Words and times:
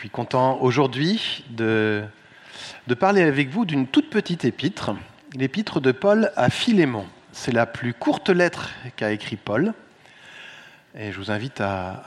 suis 0.00 0.08
content 0.08 0.56
aujourd'hui 0.62 1.44
de, 1.50 2.02
parler 2.98 3.20
avec 3.20 3.50
vous 3.50 3.66
d'une 3.66 3.86
toute 3.86 4.08
petite 4.08 4.46
épître, 4.46 4.92
l'épître 5.34 5.78
de 5.78 5.92
Paul 5.92 6.32
à 6.36 6.48
Philémon. 6.48 7.04
C'est 7.32 7.52
la 7.52 7.66
plus 7.66 7.92
courte 7.92 8.30
lettre 8.30 8.70
qu'a 8.96 9.12
écrit 9.12 9.36
Paul, 9.36 9.74
et 10.98 11.12
je 11.12 11.18
vous 11.18 11.30
invite 11.30 11.60
à, 11.60 12.02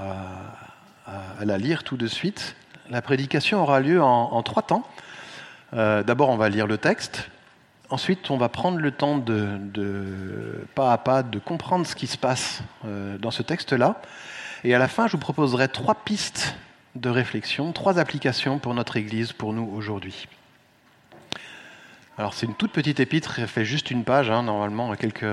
la 1.39 1.59
lire 1.59 1.83
tout 1.83 1.95
de 1.95 2.07
suite. 2.07 2.55
La 2.89 3.03
prédication 3.03 3.61
aura 3.61 3.79
lieu 3.79 4.02
en, 4.02 4.41
trois 4.41 4.64
temps. 4.64 4.88
Euh, 5.75 6.02
d'abord, 6.02 6.30
on 6.30 6.38
va 6.38 6.50
lire 6.50 6.66
le 6.66 6.80
texte. 6.80 7.30
Ensuite, 7.91 8.32
on 8.32 8.38
va 8.38 8.50
prendre 8.50 8.80
le 8.80 8.89
temps 8.89 9.20
de, 9.20 9.60
de, 9.60 10.66
pas 10.73 10.94
à 10.94 10.98
pas 10.98 11.21
de 11.21 11.38
comprendre 11.38 11.86
ce 11.86 11.94
qui 11.94 12.07
se 12.07 12.18
passe 12.18 12.64
euh, 12.86 13.20
dans 13.20 13.30
ce 13.30 13.44
texte-là. 13.44 14.02
Et 14.64 14.73
à 14.73 14.80
la 14.80 14.88
fin, 14.88 15.05
je 15.05 15.12
vous 15.12 15.20
proposerai 15.20 15.68
trois 15.68 15.94
pistes 15.94 16.55
de 16.96 17.10
réflexion, 17.10 17.71
trois 17.71 18.00
applications 18.00 18.60
pour 18.60 18.73
notre 18.73 18.98
Église, 18.98 19.34
pour 19.34 19.54
nous 19.54 19.70
aujourd'hui. 19.73 20.28
Alors 22.18 22.34
c'est 22.34 22.46
une 22.46 22.56
toute 22.56 22.71
petite 22.71 23.00
épître, 23.00 23.39
elle 23.39 23.47
fait 23.47 23.65
juste 23.65 23.89
une 23.89 24.04
page, 24.04 24.29
hein, 24.29 24.43
normalement, 24.43 24.96
quelques, 24.96 25.25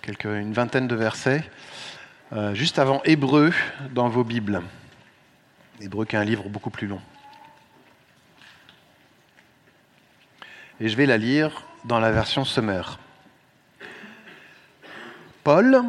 quelques, 0.00 0.24
une 0.24 0.54
vingtaine 0.54 0.88
de 0.88 0.94
versets, 0.94 1.44
euh, 2.32 2.54
juste 2.54 2.78
avant 2.78 3.02
Hébreu 3.04 3.52
dans 3.90 4.08
vos 4.08 4.24
Bibles. 4.24 4.62
Hébreu 5.80 6.06
qui 6.06 6.16
est 6.16 6.18
un 6.18 6.24
livre 6.24 6.48
beaucoup 6.48 6.70
plus 6.70 6.86
long. 6.86 7.00
Et 10.80 10.88
je 10.88 10.96
vais 10.96 11.06
la 11.06 11.18
lire 11.18 11.64
dans 11.84 12.00
la 12.00 12.10
version 12.10 12.44
Summer. 12.44 12.98
Paul, 15.44 15.82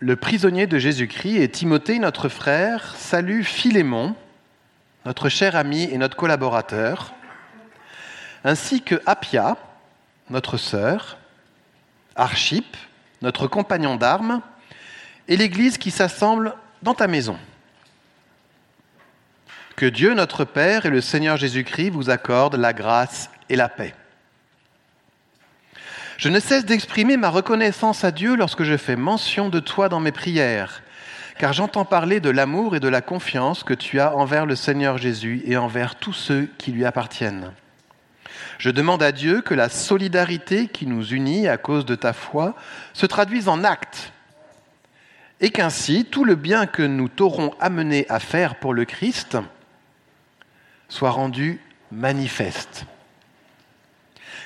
le 0.00 0.16
prisonnier 0.16 0.66
de 0.66 0.78
Jésus-Christ, 0.78 1.36
et 1.36 1.48
Timothée, 1.50 1.98
notre 1.98 2.30
frère, 2.30 2.96
salue 2.96 3.42
Philémon, 3.42 4.16
notre 5.04 5.28
cher 5.28 5.56
ami 5.56 5.84
et 5.84 5.98
notre 5.98 6.16
collaborateur, 6.16 7.12
ainsi 8.42 8.80
que 8.80 9.00
Appia, 9.04 9.58
notre 10.30 10.56
sœur, 10.56 11.18
Archip, 12.16 12.78
notre 13.20 13.46
compagnon 13.46 13.96
d'armes, 13.96 14.40
et 15.28 15.36
l'Église 15.36 15.76
qui 15.76 15.90
s'assemble 15.90 16.54
dans 16.82 16.94
ta 16.94 17.06
maison. 17.06 17.38
Que 19.76 19.84
Dieu 19.86 20.14
notre 20.14 20.46
Père 20.46 20.86
et 20.86 20.90
le 20.90 21.02
Seigneur 21.02 21.36
Jésus-Christ 21.36 21.90
vous 21.90 22.08
accordent 22.08 22.56
la 22.56 22.72
grâce 22.72 23.30
et 23.50 23.56
la 23.56 23.68
paix. 23.68 23.94
Je 26.20 26.28
ne 26.28 26.38
cesse 26.38 26.66
d'exprimer 26.66 27.16
ma 27.16 27.30
reconnaissance 27.30 28.04
à 28.04 28.10
Dieu 28.10 28.36
lorsque 28.36 28.62
je 28.62 28.76
fais 28.76 28.94
mention 28.94 29.48
de 29.48 29.58
toi 29.58 29.88
dans 29.88 30.00
mes 30.00 30.12
prières, 30.12 30.82
car 31.38 31.54
j'entends 31.54 31.86
parler 31.86 32.20
de 32.20 32.28
l'amour 32.28 32.76
et 32.76 32.80
de 32.80 32.88
la 32.88 33.00
confiance 33.00 33.64
que 33.64 33.72
tu 33.72 34.00
as 34.00 34.14
envers 34.14 34.44
le 34.44 34.54
Seigneur 34.54 34.98
Jésus 34.98 35.40
et 35.46 35.56
envers 35.56 35.94
tous 35.94 36.12
ceux 36.12 36.46
qui 36.58 36.72
lui 36.72 36.84
appartiennent. 36.84 37.52
Je 38.58 38.68
demande 38.68 39.02
à 39.02 39.12
Dieu 39.12 39.40
que 39.40 39.54
la 39.54 39.70
solidarité 39.70 40.68
qui 40.68 40.86
nous 40.86 41.06
unit 41.06 41.48
à 41.48 41.56
cause 41.56 41.86
de 41.86 41.94
ta 41.94 42.12
foi 42.12 42.54
se 42.92 43.06
traduise 43.06 43.48
en 43.48 43.64
actes, 43.64 44.12
et 45.40 45.48
qu'ainsi 45.48 46.04
tout 46.04 46.26
le 46.26 46.34
bien 46.34 46.66
que 46.66 46.82
nous 46.82 47.08
t'aurons 47.08 47.54
amené 47.60 48.04
à 48.10 48.20
faire 48.20 48.56
pour 48.56 48.74
le 48.74 48.84
Christ 48.84 49.38
soit 50.90 51.12
rendu 51.12 51.62
manifeste 51.90 52.84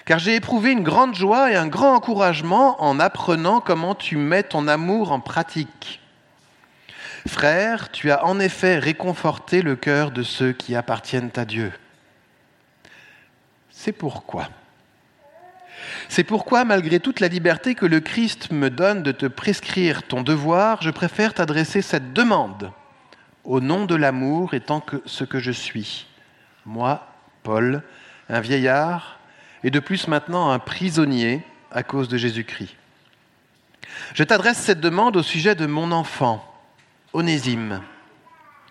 car 0.04 0.18
j'ai 0.18 0.34
éprouvé 0.34 0.72
une 0.72 0.82
grande 0.82 1.14
joie 1.14 1.50
et 1.50 1.56
un 1.56 1.66
grand 1.66 1.94
encouragement 1.94 2.82
en 2.82 3.00
apprenant 3.00 3.60
comment 3.60 3.94
tu 3.94 4.16
mets 4.16 4.42
ton 4.42 4.68
amour 4.68 5.12
en 5.12 5.20
pratique. 5.20 6.00
Frère, 7.26 7.90
tu 7.90 8.10
as 8.10 8.26
en 8.26 8.38
effet 8.38 8.78
réconforté 8.78 9.62
le 9.62 9.76
cœur 9.76 10.10
de 10.10 10.22
ceux 10.22 10.52
qui 10.52 10.76
appartiennent 10.76 11.30
à 11.36 11.46
Dieu. 11.46 11.72
C'est 13.70 13.92
pourquoi. 13.92 14.48
C'est 16.08 16.24
pourquoi, 16.24 16.64
malgré 16.64 17.00
toute 17.00 17.20
la 17.20 17.28
liberté 17.28 17.74
que 17.74 17.86
le 17.86 18.00
Christ 18.00 18.50
me 18.52 18.68
donne 18.68 19.02
de 19.02 19.12
te 19.12 19.26
prescrire 19.26 20.02
ton 20.02 20.22
devoir, 20.22 20.82
je 20.82 20.90
préfère 20.90 21.34
t'adresser 21.34 21.80
cette 21.82 22.12
demande 22.12 22.72
au 23.44 23.60
nom 23.60 23.84
de 23.86 23.94
l'amour 23.94 24.54
étant 24.54 24.80
que 24.80 25.02
ce 25.06 25.24
que 25.24 25.38
je 25.38 25.50
suis. 25.50 26.06
Moi, 26.66 27.06
Paul, 27.42 27.82
un 28.28 28.40
vieillard, 28.40 29.18
et 29.64 29.70
de 29.70 29.80
plus 29.80 30.06
maintenant 30.06 30.50
un 30.50 30.58
prisonnier 30.58 31.42
à 31.72 31.82
cause 31.82 32.08
de 32.08 32.18
Jésus-Christ. 32.18 32.76
Je 34.14 34.22
t'adresse 34.22 34.58
cette 34.58 34.80
demande 34.80 35.16
au 35.16 35.22
sujet 35.22 35.54
de 35.54 35.66
mon 35.66 35.90
enfant, 35.90 36.44
Onésime, 37.12 37.80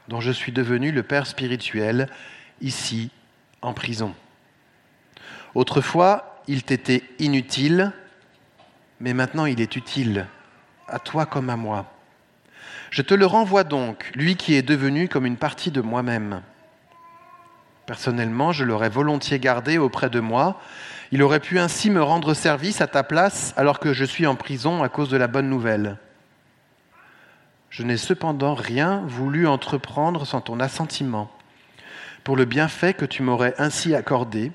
dont 0.08 0.22
je 0.22 0.32
suis 0.32 0.52
devenu 0.52 0.92
le 0.92 1.04
père 1.04 1.28
spirituel 1.28 2.08
ici 2.62 3.10
en 3.62 3.74
prison. 3.74 4.14
Autrefois, 5.56 6.42
il 6.48 6.64
t'était 6.64 7.04
inutile, 7.20 7.92
mais 9.00 9.14
maintenant 9.14 9.46
il 9.46 9.62
est 9.62 9.76
utile, 9.76 10.28
à 10.88 11.00
toi 11.00 11.26
comme 11.26 11.50
à 11.50 11.56
moi. 11.56 11.92
Je 12.92 13.02
te 13.02 13.16
le 13.16 13.26
renvoie 13.26 13.64
donc, 13.64 14.12
lui 14.14 14.36
qui 14.36 14.54
est 14.54 14.62
devenu 14.62 15.10
comme 15.10 15.26
une 15.26 15.38
partie 15.38 15.72
de 15.72 15.82
moi-même. 15.82 16.44
Personnellement, 17.86 18.52
je 18.52 18.64
l'aurais 18.64 18.90
volontiers 18.90 19.40
gardé 19.40 19.78
auprès 19.78 20.10
de 20.10 20.20
moi. 20.20 20.60
Il 21.12 21.22
aurait 21.22 21.40
pu 21.40 21.60
ainsi 21.60 21.90
me 21.90 22.02
rendre 22.02 22.34
service 22.34 22.82
à 22.82 22.88
ta 22.88 23.04
place 23.04 23.54
alors 23.58 23.80
que 23.80 23.94
je 23.94 24.06
suis 24.06 24.26
en 24.26 24.36
prison 24.36 24.84
à 24.84 24.90
cause 24.90 25.10
de 25.10 25.18
la 25.18 25.28
bonne 25.28 25.50
nouvelle. 25.50 25.98
Je 27.70 27.84
n'ai 27.84 27.98
cependant 27.98 28.54
rien 28.54 29.04
voulu 29.06 29.48
entreprendre 29.48 30.26
sans 30.26 30.42
ton 30.42 30.60
assentiment, 30.60 31.32
pour 32.24 32.36
le 32.36 32.46
bienfait 32.46 32.94
que 32.94 33.06
tu 33.06 33.22
m'aurais 33.24 33.56
ainsi 33.58 33.96
accordé, 33.96 34.52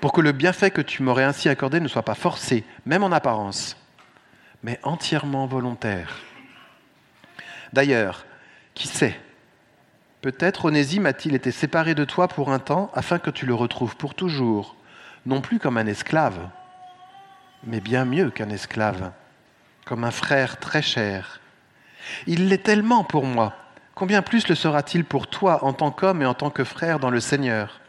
pour 0.00 0.12
que 0.12 0.20
le 0.20 0.32
bienfait 0.32 0.70
que 0.70 0.82
tu 0.82 1.02
m'aurais 1.02 1.24
ainsi 1.24 1.48
accordé 1.48 1.80
ne 1.80 1.88
soit 1.88 2.02
pas 2.02 2.14
forcé, 2.14 2.64
même 2.84 3.02
en 3.02 3.12
apparence, 3.12 3.76
mais 4.62 4.78
entièrement 4.82 5.46
volontaire. 5.46 6.18
D'ailleurs, 7.72 8.26
qui 8.74 8.88
sait 8.88 9.18
Peut-être 10.26 10.64
Onésime 10.64 11.06
a-t-il 11.06 11.36
été 11.36 11.52
séparé 11.52 11.94
de 11.94 12.04
toi 12.04 12.26
pour 12.26 12.50
un 12.50 12.58
temps 12.58 12.90
afin 12.94 13.20
que 13.20 13.30
tu 13.30 13.46
le 13.46 13.54
retrouves 13.54 13.94
pour 13.94 14.16
toujours, 14.16 14.74
non 15.24 15.40
plus 15.40 15.60
comme 15.60 15.76
un 15.76 15.86
esclave, 15.86 16.48
mais 17.62 17.78
bien 17.78 18.04
mieux 18.04 18.30
qu'un 18.30 18.48
esclave, 18.48 19.12
comme 19.84 20.02
un 20.02 20.10
frère 20.10 20.58
très 20.58 20.82
cher. 20.82 21.40
Il 22.26 22.48
l'est 22.48 22.64
tellement 22.64 23.04
pour 23.04 23.24
moi, 23.24 23.54
combien 23.94 24.20
plus 24.20 24.48
le 24.48 24.56
sera-t-il 24.56 25.04
pour 25.04 25.28
toi 25.28 25.62
en 25.64 25.72
tant 25.72 25.92
qu'homme 25.92 26.22
et 26.22 26.26
en 26.26 26.34
tant 26.34 26.50
que 26.50 26.64
frère 26.64 26.98
dans 26.98 27.10
le 27.10 27.20
Seigneur? 27.20 27.80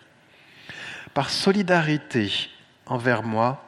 Par 1.15 1.31
solidarité 1.31 2.51
envers 2.85 3.23
moi, 3.23 3.65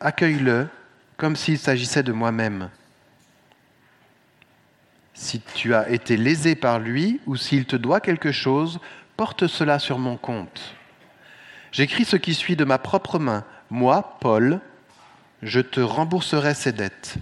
accueille-le 0.00 0.68
comme 1.16 1.34
s'il 1.34 1.58
s'agissait 1.58 2.02
de 2.02 2.12
moi-même. 2.12 2.68
Si 5.22 5.38
tu 5.38 5.72
as 5.72 5.88
été 5.88 6.16
lésé 6.16 6.56
par 6.56 6.80
lui 6.80 7.20
ou 7.26 7.36
s'il 7.36 7.64
te 7.64 7.76
doit 7.76 8.00
quelque 8.00 8.32
chose, 8.32 8.80
porte 9.16 9.46
cela 9.46 9.78
sur 9.78 10.00
mon 10.00 10.16
compte. 10.16 10.74
J'écris 11.70 12.04
ce 12.04 12.16
qui 12.16 12.34
suit 12.34 12.56
de 12.56 12.64
ma 12.64 12.78
propre 12.78 13.20
main. 13.20 13.44
Moi, 13.70 14.18
Paul, 14.18 14.58
je 15.40 15.60
te 15.60 15.78
rembourserai 15.78 16.54
ses 16.54 16.72
dettes. 16.72 17.14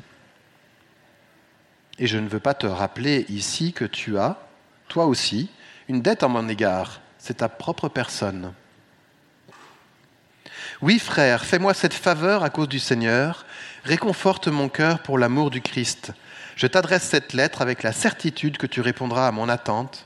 Et 1.99 2.06
je 2.06 2.16
ne 2.16 2.27
veux 2.27 2.41
pas 2.41 2.55
te 2.55 2.66
rappeler 2.66 3.27
ici 3.28 3.75
que 3.75 3.84
tu 3.84 4.17
as, 4.17 4.38
toi 4.88 5.05
aussi, 5.05 5.50
une 5.87 6.00
dette 6.00 6.22
en 6.22 6.31
mon 6.31 6.49
égard. 6.49 7.03
C'est 7.19 7.37
ta 7.37 7.50
propre 7.50 7.91
personne. 7.91 8.55
Oui, 10.81 10.99
frère, 10.99 11.44
fais-moi 11.44 11.75
cette 11.75 11.93
faveur 11.93 12.44
à 12.44 12.49
cause 12.49 12.69
du 12.71 12.78
Seigneur. 12.78 13.44
Réconforte 13.84 14.49
mon 14.49 14.71
cœur 14.71 15.00
pour 15.00 15.19
l'amour 15.19 15.50
du 15.50 15.61
Christ 15.61 16.15
je 16.60 16.66
t'adresse 16.66 17.04
cette 17.04 17.32
lettre 17.32 17.62
avec 17.62 17.82
la 17.82 17.91
certitude 17.91 18.59
que 18.59 18.66
tu 18.66 18.82
répondras 18.82 19.26
à 19.26 19.32
mon 19.32 19.48
attente, 19.48 20.04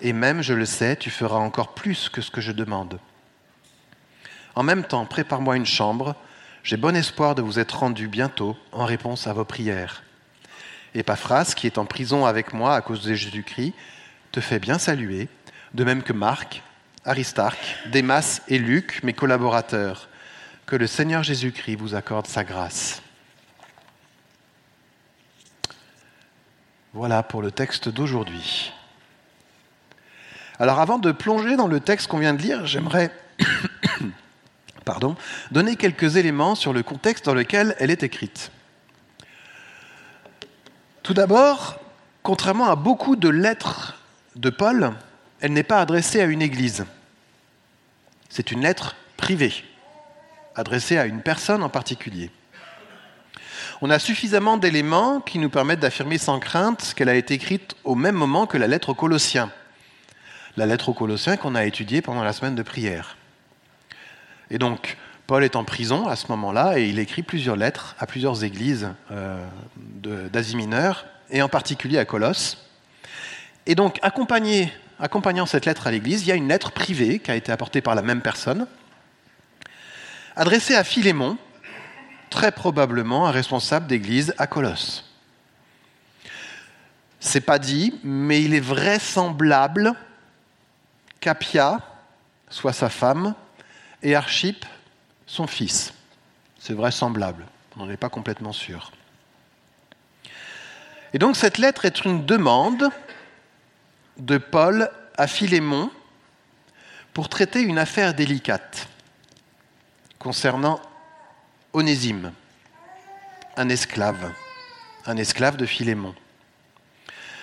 et 0.00 0.12
même, 0.12 0.40
je 0.40 0.54
le 0.54 0.64
sais, 0.64 0.94
tu 0.94 1.10
feras 1.10 1.38
encore 1.38 1.74
plus 1.74 2.08
que 2.08 2.20
ce 2.20 2.30
que 2.30 2.40
je 2.40 2.52
demande. 2.52 3.00
En 4.54 4.62
même 4.62 4.84
temps, 4.84 5.04
prépare-moi 5.04 5.56
une 5.56 5.66
chambre, 5.66 6.14
j'ai 6.62 6.76
bon 6.76 6.94
espoir 6.94 7.34
de 7.34 7.42
vous 7.42 7.58
être 7.58 7.80
rendu 7.80 8.06
bientôt 8.06 8.56
en 8.70 8.84
réponse 8.84 9.26
à 9.26 9.32
vos 9.32 9.44
prières. 9.44 10.04
Epaphras, 10.94 11.54
qui 11.56 11.66
est 11.66 11.76
en 11.76 11.86
prison 11.86 12.24
avec 12.24 12.52
moi 12.52 12.76
à 12.76 12.82
cause 12.82 13.02
de 13.02 13.12
Jésus-Christ, 13.12 13.74
te 14.30 14.38
fait 14.38 14.60
bien 14.60 14.78
saluer, 14.78 15.28
de 15.74 15.82
même 15.82 16.04
que 16.04 16.12
Marc, 16.12 16.62
Aristarque, 17.04 17.78
Démas 17.90 18.42
et 18.46 18.60
Luc, 18.60 19.00
mes 19.02 19.12
collaborateurs. 19.12 20.08
Que 20.66 20.76
le 20.76 20.86
Seigneur 20.86 21.24
Jésus-Christ 21.24 21.74
vous 21.74 21.96
accorde 21.96 22.28
sa 22.28 22.44
grâce. 22.44 23.02
Voilà 26.96 27.22
pour 27.22 27.42
le 27.42 27.50
texte 27.50 27.90
d'aujourd'hui. 27.90 28.72
Alors 30.58 30.80
avant 30.80 30.98
de 30.98 31.12
plonger 31.12 31.54
dans 31.54 31.66
le 31.66 31.78
texte 31.78 32.06
qu'on 32.06 32.16
vient 32.16 32.32
de 32.32 32.40
lire, 32.40 32.64
j'aimerais 32.64 33.10
donner 35.50 35.76
quelques 35.76 36.16
éléments 36.16 36.54
sur 36.54 36.72
le 36.72 36.82
contexte 36.82 37.26
dans 37.26 37.34
lequel 37.34 37.76
elle 37.80 37.90
est 37.90 38.02
écrite. 38.02 38.50
Tout 41.02 41.12
d'abord, 41.12 41.78
contrairement 42.22 42.70
à 42.70 42.76
beaucoup 42.76 43.16
de 43.16 43.28
lettres 43.28 44.02
de 44.34 44.48
Paul, 44.48 44.94
elle 45.42 45.52
n'est 45.52 45.62
pas 45.62 45.82
adressée 45.82 46.22
à 46.22 46.24
une 46.24 46.40
église. 46.40 46.86
C'est 48.30 48.52
une 48.52 48.62
lettre 48.62 48.96
privée, 49.18 49.52
adressée 50.54 50.96
à 50.96 51.04
une 51.04 51.20
personne 51.20 51.62
en 51.62 51.68
particulier. 51.68 52.30
On 53.82 53.90
a 53.90 53.98
suffisamment 53.98 54.56
d'éléments 54.56 55.20
qui 55.20 55.38
nous 55.38 55.50
permettent 55.50 55.80
d'affirmer 55.80 56.16
sans 56.16 56.40
crainte 56.40 56.94
qu'elle 56.96 57.10
a 57.10 57.14
été 57.14 57.34
écrite 57.34 57.76
au 57.84 57.94
même 57.94 58.14
moment 58.14 58.46
que 58.46 58.56
la 58.56 58.66
lettre 58.66 58.90
aux 58.90 58.94
Colossiens. 58.94 59.50
La 60.56 60.64
lettre 60.64 60.88
aux 60.88 60.94
Colossiens 60.94 61.36
qu'on 61.36 61.54
a 61.54 61.66
étudiée 61.66 62.00
pendant 62.00 62.24
la 62.24 62.32
semaine 62.32 62.54
de 62.54 62.62
prière. 62.62 63.18
Et 64.50 64.56
donc, 64.56 64.96
Paul 65.26 65.44
est 65.44 65.56
en 65.56 65.64
prison 65.64 66.08
à 66.08 66.16
ce 66.16 66.28
moment-là 66.28 66.78
et 66.78 66.88
il 66.88 66.98
écrit 66.98 67.22
plusieurs 67.22 67.56
lettres 67.56 67.96
à 67.98 68.06
plusieurs 68.06 68.44
églises 68.44 68.88
euh, 69.10 69.44
d'Asie 69.76 70.56
mineure, 70.56 71.04
et 71.28 71.42
en 71.42 71.48
particulier 71.48 71.98
à 71.98 72.04
Colosse. 72.04 72.56
Et 73.66 73.74
donc, 73.74 73.98
accompagnant 74.00 75.46
cette 75.46 75.66
lettre 75.66 75.86
à 75.86 75.90
l'église, 75.90 76.22
il 76.22 76.28
y 76.28 76.32
a 76.32 76.36
une 76.36 76.48
lettre 76.48 76.70
privée 76.70 77.18
qui 77.18 77.30
a 77.30 77.34
été 77.34 77.52
apportée 77.52 77.80
par 77.82 77.94
la 77.94 78.02
même 78.02 78.22
personne, 78.22 78.66
adressée 80.36 80.76
à 80.76 80.84
Philémon, 80.84 81.36
très 82.30 82.52
probablement 82.52 83.26
un 83.26 83.30
responsable 83.30 83.86
d'église 83.86 84.34
à 84.38 84.46
Colosse. 84.46 85.04
C'est 87.20 87.40
pas 87.40 87.58
dit, 87.58 87.98
mais 88.04 88.42
il 88.42 88.54
est 88.54 88.60
vraisemblable 88.60 89.94
qu'Apia 91.20 91.80
soit 92.48 92.72
sa 92.72 92.88
femme 92.88 93.34
et 94.02 94.14
Archip 94.14 94.64
son 95.26 95.46
fils. 95.46 95.92
C'est 96.58 96.74
vraisemblable, 96.74 97.44
on 97.76 97.84
n'en 97.84 97.90
est 97.90 97.96
pas 97.96 98.08
complètement 98.08 98.52
sûr. 98.52 98.92
Et 101.12 101.18
donc 101.18 101.36
cette 101.36 101.58
lettre 101.58 101.84
est 101.84 102.04
une 102.04 102.24
demande 102.24 102.90
de 104.18 104.38
Paul 104.38 104.90
à 105.16 105.26
Philémon 105.26 105.90
pour 107.12 107.28
traiter 107.28 107.60
une 107.60 107.78
affaire 107.78 108.14
délicate 108.14 108.88
concernant 110.18 110.80
Onésime, 111.76 112.32
un 113.58 113.68
esclave, 113.68 114.32
un 115.04 115.18
esclave 115.18 115.58
de 115.58 115.66
Philémon. 115.66 116.14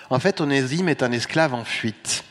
En 0.09 0.18
fait, 0.18 0.41
Onésime 0.41 0.89
est 0.89 1.03
un 1.03 1.12
esclave 1.12 1.53
en 1.53 1.63
fuite 1.63 2.24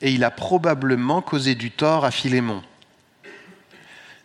et 0.00 0.10
il 0.10 0.24
a 0.24 0.32
probablement 0.32 1.22
causé 1.22 1.54
du 1.54 1.70
tort 1.70 2.04
à 2.04 2.10
Philémon. 2.10 2.64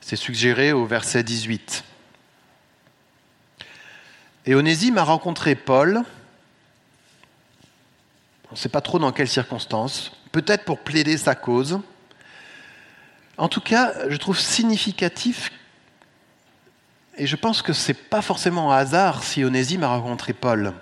C'est 0.02 0.16
suggéré 0.16 0.72
au 0.72 0.88
verset 0.88 1.22
18. 1.22 1.84
Et 4.48 4.56
Onésime 4.56 4.98
a 4.98 5.04
rencontré 5.04 5.54
Paul, 5.54 6.02
on 8.50 8.54
ne 8.54 8.58
sait 8.58 8.68
pas 8.68 8.81
trop 8.81 8.98
dans 8.98 9.12
quelles 9.12 9.30
circonstances, 9.30 10.12
peut-être 10.31 10.66
pour 10.66 10.80
plaider 10.80 11.19
sa 11.19 11.36
cause. 11.36 11.81
En 13.38 13.48
tout 13.48 13.62
cas, 13.62 14.10
je 14.10 14.18
trouve 14.18 14.40
significatif 14.40 15.52
et 17.18 17.27
je 17.27 17.36
pense 17.36 17.62
que 17.62 17.74
ce 17.74 17.92
n'est 17.92 17.98
pas 17.98 18.21
forcément 18.21 18.71
un 18.71 18.77
hasard 18.77 19.24
si 19.24 19.44
Onésime 19.44 19.83
a 19.83 19.88
rencontré 19.88 20.33
Paul. 20.33 20.74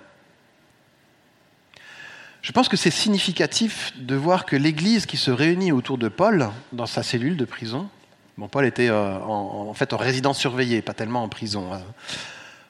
Je 2.40 2.50
pense 2.50 2.68
que 2.68 2.76
c'est 2.76 2.90
significatif 2.90 3.92
de 3.96 4.16
voir 4.16 4.46
que 4.46 4.56
l'Église 4.56 5.06
qui 5.06 5.16
se 5.16 5.30
réunit 5.30 5.70
autour 5.70 5.96
de 5.96 6.08
Paul 6.08 6.50
dans 6.72 6.86
sa 6.86 7.02
cellule 7.02 7.36
de 7.36 7.44
prison, 7.44 7.88
bon, 8.36 8.48
Paul 8.48 8.66
était 8.66 8.88
euh, 8.88 9.18
en, 9.20 9.72
fait 9.74 9.92
en 9.92 9.96
résidence 9.96 10.38
surveillée, 10.38 10.82
pas 10.82 10.94
tellement 10.94 11.22
en 11.22 11.28
prison. 11.28 11.72
Hein. 11.72 11.82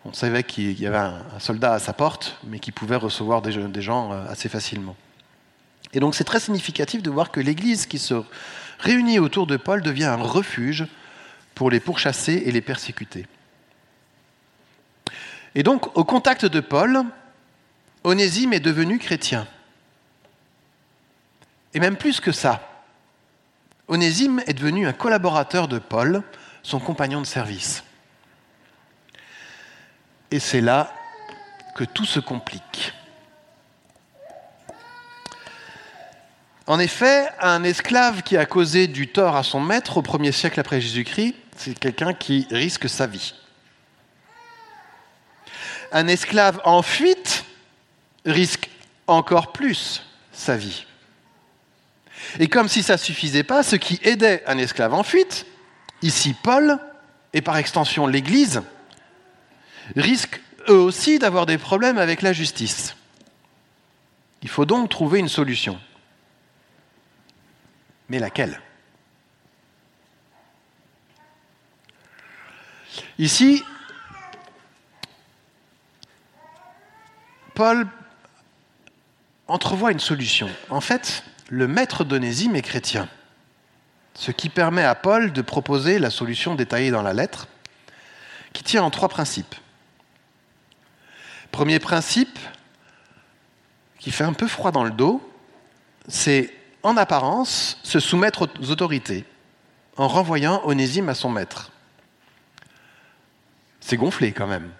On 0.04 0.12
savait 0.12 0.42
qu'il 0.42 0.78
y 0.78 0.86
avait 0.86 0.98
un, 0.98 1.22
soldat 1.38 1.72
à 1.74 1.78
sa 1.78 1.94
porte, 1.94 2.38
mais 2.44 2.58
qui 2.58 2.70
pouvait 2.70 2.96
recevoir 2.96 3.40
des, 3.40 3.80
gens 3.80 4.12
euh, 4.12 4.26
assez 4.28 4.50
facilement. 4.50 4.96
Et 5.94 6.00
donc 6.00 6.14
c'est 6.14 6.24
très 6.24 6.40
significatif 6.40 7.02
de 7.02 7.10
voir 7.10 7.30
que 7.30 7.40
l'Église 7.40 7.86
qui 7.86 7.98
se 7.98 8.14
réunit 8.78 9.20
autour 9.20 9.46
de 9.46 9.56
Paul 9.56 9.80
devient 9.80 10.04
un 10.04 10.16
refuge 10.16 10.86
pour 11.54 11.70
les 11.70 11.80
pourchasser 11.80 12.42
et 12.44 12.52
les 12.52 12.60
persécuter. 12.60 13.26
Et 15.54 15.62
donc, 15.62 15.96
au 15.96 16.04
contact 16.04 16.46
de 16.46 16.60
Paul, 16.60 17.04
Onésime 18.04 18.52
est 18.52 18.60
devenu 18.60 18.98
chrétien. 18.98 19.46
Et 21.74 21.80
même 21.80 21.96
plus 21.96 22.20
que 22.20 22.32
ça, 22.32 22.68
Onésime 23.88 24.42
est 24.46 24.54
devenu 24.54 24.86
un 24.86 24.92
collaborateur 24.92 25.68
de 25.68 25.78
Paul, 25.78 26.22
son 26.62 26.80
compagnon 26.80 27.20
de 27.20 27.26
service. 27.26 27.84
Et 30.30 30.38
c'est 30.38 30.60
là 30.60 30.92
que 31.74 31.84
tout 31.84 32.04
se 32.04 32.20
complique. 32.20 32.94
En 36.66 36.78
effet, 36.78 37.28
un 37.40 37.64
esclave 37.64 38.22
qui 38.22 38.36
a 38.36 38.46
causé 38.46 38.86
du 38.86 39.08
tort 39.08 39.36
à 39.36 39.42
son 39.42 39.60
maître 39.60 39.98
au 39.98 40.02
premier 40.02 40.32
siècle 40.32 40.60
après 40.60 40.80
Jésus-Christ, 40.80 41.34
c'est 41.56 41.78
quelqu'un 41.78 42.14
qui 42.14 42.46
risque 42.50 42.88
sa 42.88 43.06
vie 43.06 43.34
un 45.92 46.08
esclave 46.08 46.60
en 46.64 46.82
fuite 46.82 47.44
risque 48.24 48.70
encore 49.06 49.52
plus 49.52 50.02
sa 50.32 50.56
vie. 50.56 50.86
Et 52.38 52.48
comme 52.48 52.68
si 52.68 52.82
ça 52.82 52.94
ne 52.94 52.98
suffisait 52.98 53.42
pas, 53.42 53.62
ce 53.62 53.76
qui 53.76 54.00
aidait 54.02 54.42
un 54.46 54.58
esclave 54.58 54.94
en 54.94 55.02
fuite, 55.02 55.46
ici 56.02 56.34
Paul, 56.42 56.78
et 57.32 57.42
par 57.42 57.56
extension 57.56 58.06
l'Église, 58.06 58.62
risquent 59.96 60.40
eux 60.68 60.78
aussi 60.78 61.18
d'avoir 61.18 61.46
des 61.46 61.58
problèmes 61.58 61.98
avec 61.98 62.22
la 62.22 62.32
justice. 62.32 62.96
Il 64.42 64.48
faut 64.48 64.64
donc 64.64 64.88
trouver 64.88 65.18
une 65.18 65.28
solution. 65.28 65.80
Mais 68.08 68.18
laquelle? 68.18 68.60
Ici, 73.18 73.64
Paul 77.54 77.86
entrevoit 79.48 79.92
une 79.92 80.00
solution. 80.00 80.48
En 80.70 80.80
fait, 80.80 81.24
le 81.48 81.68
maître 81.68 82.04
d'Onésime 82.04 82.56
est 82.56 82.62
chrétien, 82.62 83.08
ce 84.14 84.30
qui 84.30 84.48
permet 84.48 84.84
à 84.84 84.94
Paul 84.94 85.32
de 85.32 85.42
proposer 85.42 85.98
la 85.98 86.10
solution 86.10 86.54
détaillée 86.54 86.90
dans 86.90 87.02
la 87.02 87.12
lettre, 87.12 87.48
qui 88.52 88.64
tient 88.64 88.82
en 88.82 88.90
trois 88.90 89.08
principes. 89.08 89.54
Premier 91.50 91.78
principe, 91.78 92.38
qui 93.98 94.10
fait 94.10 94.24
un 94.24 94.32
peu 94.32 94.48
froid 94.48 94.72
dans 94.72 94.84
le 94.84 94.90
dos, 94.90 95.20
c'est 96.08 96.52
en 96.82 96.96
apparence 96.96 97.78
se 97.82 98.00
soumettre 98.00 98.48
aux 98.60 98.70
autorités 98.70 99.24
en 99.96 100.08
renvoyant 100.08 100.62
Onésime 100.64 101.08
à 101.08 101.14
son 101.14 101.28
maître. 101.28 101.70
C'est 103.80 103.96
gonflé 103.96 104.32
quand 104.32 104.46
même. 104.46 104.70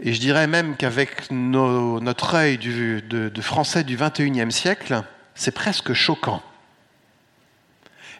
Et 0.00 0.12
je 0.12 0.20
dirais 0.20 0.46
même 0.46 0.76
qu'avec 0.76 1.30
notre 1.30 2.34
œil 2.34 2.58
de, 2.58 3.40
français 3.40 3.82
du 3.82 3.96
21e 3.96 4.50
siècle, 4.50 5.02
c'est 5.34 5.52
presque 5.52 5.94
choquant. 5.94 6.42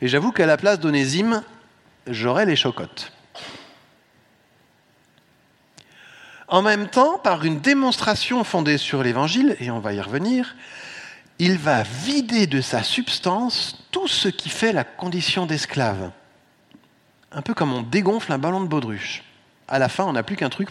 Et 0.01 0.09
j'avoue 0.09 0.33
qu'à 0.33 0.47
la 0.47 0.57
place 0.57 0.81
d'Onésime, 0.81 1.43
j'aurais 2.07 2.47
les 2.47 2.57
chocottes. 2.57 3.13
En 6.49 6.63
même 6.63 6.89
temps, 6.89 7.19
par 7.19 7.45
une 7.45 7.61
démonstration 7.61 8.45
fondée 8.45 8.79
sur 8.79 9.03
l'Évangile, 9.03 9.57
et 9.59 9.71
on 9.71 9.81
va 9.81 9.93
y 9.93 10.01
revenir, 10.01 10.55
il 11.39 11.59
va 11.59 11.83
vider 11.83 12.47
de 12.47 12.61
sa 12.61 12.83
substance 12.83 13.87
tout 13.91 14.09
ce 14.09 14.29
qui 14.29 14.49
fait 14.49 14.73
la 14.73 14.85
condition 14.85 15.45
d'esclave. 15.45 16.11
Un 17.33 17.43
peu 17.43 17.53
comme 17.53 17.73
on 17.75 17.83
dégonfle 17.83 18.33
un 18.33 18.39
ballon 18.39 18.61
de 18.61 18.69
baudruche. 18.69 19.25
À 19.69 19.79
la 19.79 19.89
fin, 19.89 20.05
on 20.05 20.13
n'a 20.13 20.23
plus 20.23 20.37
qu'un 20.37 20.49
truc 20.49 20.71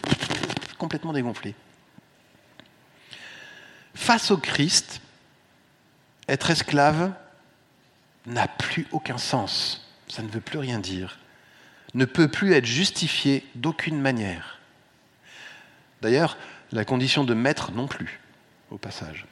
complètement 0.76 1.12
dégonflé. 1.12 1.54
Face 3.94 4.30
au 4.30 4.36
Christ, 4.36 5.00
être 6.28 6.50
esclave 6.50 7.12
n'a 8.26 8.48
plus 8.48 8.86
aucun 8.92 9.18
sens. 9.18 9.88
Ça 10.08 10.22
ne 10.22 10.28
veut 10.28 10.40
plus 10.40 10.58
rien 10.58 10.78
dire. 10.78 11.18
Ne 11.94 12.04
peut 12.04 12.28
plus 12.28 12.52
être 12.52 12.66
justifié 12.66 13.46
d'aucune 13.54 14.00
manière. 14.00 14.58
D'ailleurs, 16.02 16.36
la 16.72 16.84
condition 16.84 17.24
de 17.24 17.34
maître 17.34 17.72
non 17.72 17.86
plus, 17.86 18.20
au 18.70 18.78
passage. 18.78 19.26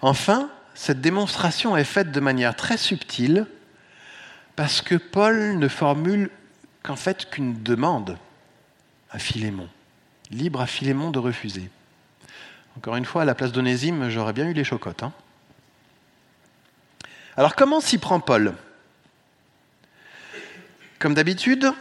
Enfin, 0.00 0.50
cette 0.74 1.00
démonstration 1.00 1.76
est 1.76 1.84
faite 1.84 2.10
de 2.12 2.20
manière 2.20 2.56
très 2.56 2.76
subtile 2.76 3.46
parce 4.56 4.82
que 4.82 4.94
Paul 4.94 5.58
ne 5.58 5.68
formule 5.68 6.30
qu'en 6.82 6.96
fait 6.96 7.30
qu'une 7.30 7.62
demande 7.62 8.18
à 9.10 9.18
Philémon. 9.18 9.68
Libre 10.30 10.60
à 10.60 10.66
Philémon 10.66 11.10
de 11.10 11.18
refuser. 11.18 11.70
Encore 12.76 12.96
une 12.96 13.04
fois, 13.04 13.22
à 13.22 13.24
la 13.24 13.34
place 13.34 13.52
d'Onésime, 13.52 14.10
j'aurais 14.10 14.32
bien 14.32 14.48
eu 14.48 14.52
les 14.52 14.64
chocottes. 14.64 15.02
Hein. 15.02 15.12
Alors 17.36 17.54
comment 17.54 17.80
s'y 17.80 17.98
prend 17.98 18.20
Paul? 18.20 18.54
Comme 20.98 21.14
d'habitude, 21.14 21.72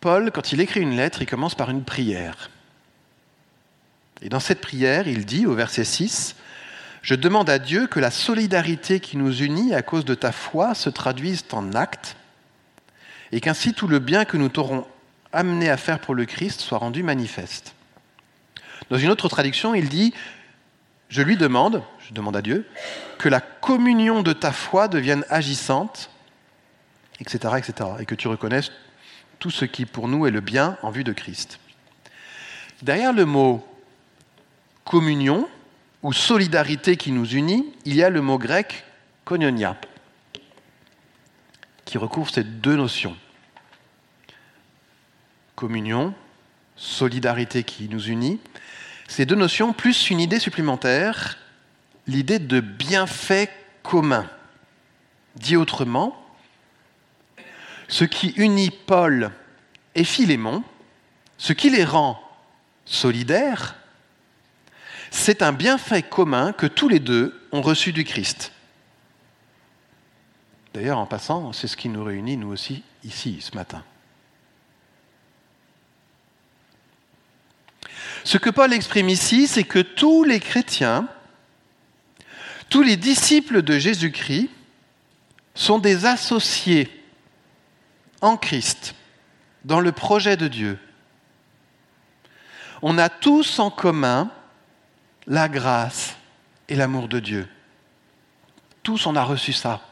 Paul, 0.00 0.30
quand 0.32 0.52
il 0.52 0.60
écrit 0.60 0.80
une 0.80 0.96
lettre, 0.96 1.22
il 1.22 1.26
commence 1.26 1.54
par 1.54 1.70
une 1.70 1.84
prière. 1.84 2.50
Et 4.22 4.28
dans 4.28 4.40
cette 4.40 4.60
prière, 4.60 5.08
il 5.08 5.26
dit 5.26 5.46
au 5.46 5.54
verset 5.54 5.84
6, 5.84 6.36
Je 7.02 7.14
demande 7.14 7.50
à 7.50 7.58
Dieu 7.58 7.86
que 7.86 8.00
la 8.00 8.10
solidarité 8.10 9.00
qui 9.00 9.16
nous 9.16 9.42
unit 9.42 9.74
à 9.74 9.82
cause 9.82 10.04
de 10.04 10.14
ta 10.14 10.32
foi 10.32 10.74
se 10.74 10.90
traduise 10.90 11.44
en 11.52 11.72
actes 11.74 12.16
et 13.32 13.40
qu'ainsi 13.40 13.74
tout 13.74 13.88
le 13.88 13.98
bien 13.98 14.24
que 14.24 14.36
nous 14.36 14.48
t'aurons 14.48 14.86
amené 15.36 15.68
à 15.68 15.76
faire 15.76 16.00
pour 16.00 16.14
le 16.14 16.24
Christ 16.24 16.60
soit 16.60 16.78
rendu 16.78 17.02
manifeste. 17.02 17.74
Dans 18.90 18.98
une 18.98 19.10
autre 19.10 19.28
traduction, 19.28 19.74
il 19.74 19.88
dit 19.88 20.14
Je 21.08 21.22
lui 21.22 21.36
demande, 21.36 21.82
je 22.00 22.14
demande 22.14 22.36
à 22.36 22.42
Dieu, 22.42 22.66
que 23.18 23.28
la 23.28 23.40
communion 23.40 24.22
de 24.22 24.32
ta 24.32 24.50
foi 24.50 24.88
devienne 24.88 25.24
agissante, 25.28 26.10
etc., 27.20 27.54
etc., 27.58 27.90
et 28.00 28.06
que 28.06 28.14
tu 28.14 28.28
reconnaisses 28.28 28.72
tout 29.38 29.50
ce 29.50 29.64
qui 29.64 29.84
pour 29.84 30.08
nous 30.08 30.26
est 30.26 30.30
le 30.30 30.40
bien 30.40 30.78
en 30.82 30.90
vue 30.90 31.04
de 31.04 31.12
Christ. 31.12 31.58
Derrière 32.82 33.12
le 33.12 33.26
mot 33.26 33.66
communion 34.84 35.48
ou 36.02 36.12
solidarité 36.12 36.96
qui 36.96 37.12
nous 37.12 37.26
unit, 37.26 37.66
il 37.84 37.94
y 37.94 38.02
a 38.02 38.10
le 38.10 38.22
mot 38.22 38.38
grec 38.38 38.84
koinonia, 39.24 39.76
qui 41.84 41.98
recouvre 41.98 42.30
ces 42.30 42.44
deux 42.44 42.76
notions. 42.76 43.16
Communion, 45.56 46.14
solidarité 46.76 47.64
qui 47.64 47.88
nous 47.88 48.04
unit. 48.08 48.38
Ces 49.08 49.26
deux 49.26 49.34
notions, 49.34 49.72
plus 49.72 50.10
une 50.10 50.20
idée 50.20 50.38
supplémentaire, 50.38 51.38
l'idée 52.06 52.38
de 52.38 52.60
bienfait 52.60 53.50
commun. 53.82 54.28
Dit 55.34 55.56
autrement, 55.56 56.22
ce 57.88 58.04
qui 58.04 58.28
unit 58.36 58.70
Paul 58.70 59.32
et 59.94 60.04
Philémon, 60.04 60.62
ce 61.38 61.52
qui 61.52 61.70
les 61.70 61.84
rend 61.84 62.20
solidaires, 62.84 63.76
c'est 65.10 65.42
un 65.42 65.52
bienfait 65.52 66.02
commun 66.02 66.52
que 66.52 66.66
tous 66.66 66.88
les 66.88 67.00
deux 67.00 67.40
ont 67.52 67.62
reçu 67.62 67.92
du 67.92 68.04
Christ. 68.04 68.52
D'ailleurs, 70.74 70.98
en 70.98 71.06
passant, 71.06 71.52
c'est 71.52 71.68
ce 71.68 71.76
qui 71.76 71.88
nous 71.88 72.04
réunit, 72.04 72.36
nous 72.36 72.52
aussi, 72.52 72.82
ici, 73.02 73.38
ce 73.40 73.54
matin. 73.54 73.82
Ce 78.26 78.38
que 78.38 78.50
Paul 78.50 78.72
exprime 78.72 79.08
ici, 79.08 79.46
c'est 79.46 79.62
que 79.62 79.78
tous 79.78 80.24
les 80.24 80.40
chrétiens, 80.40 81.06
tous 82.68 82.82
les 82.82 82.96
disciples 82.96 83.62
de 83.62 83.78
Jésus-Christ, 83.78 84.50
sont 85.54 85.78
des 85.78 86.06
associés 86.06 86.90
en 88.20 88.36
Christ, 88.36 88.96
dans 89.64 89.78
le 89.78 89.92
projet 89.92 90.36
de 90.36 90.48
Dieu. 90.48 90.76
On 92.82 92.98
a 92.98 93.08
tous 93.08 93.60
en 93.60 93.70
commun 93.70 94.32
la 95.28 95.48
grâce 95.48 96.16
et 96.68 96.74
l'amour 96.74 97.06
de 97.06 97.20
Dieu. 97.20 97.48
Tous 98.82 99.06
on 99.06 99.14
a 99.14 99.22
reçu 99.22 99.52
ça. 99.52 99.82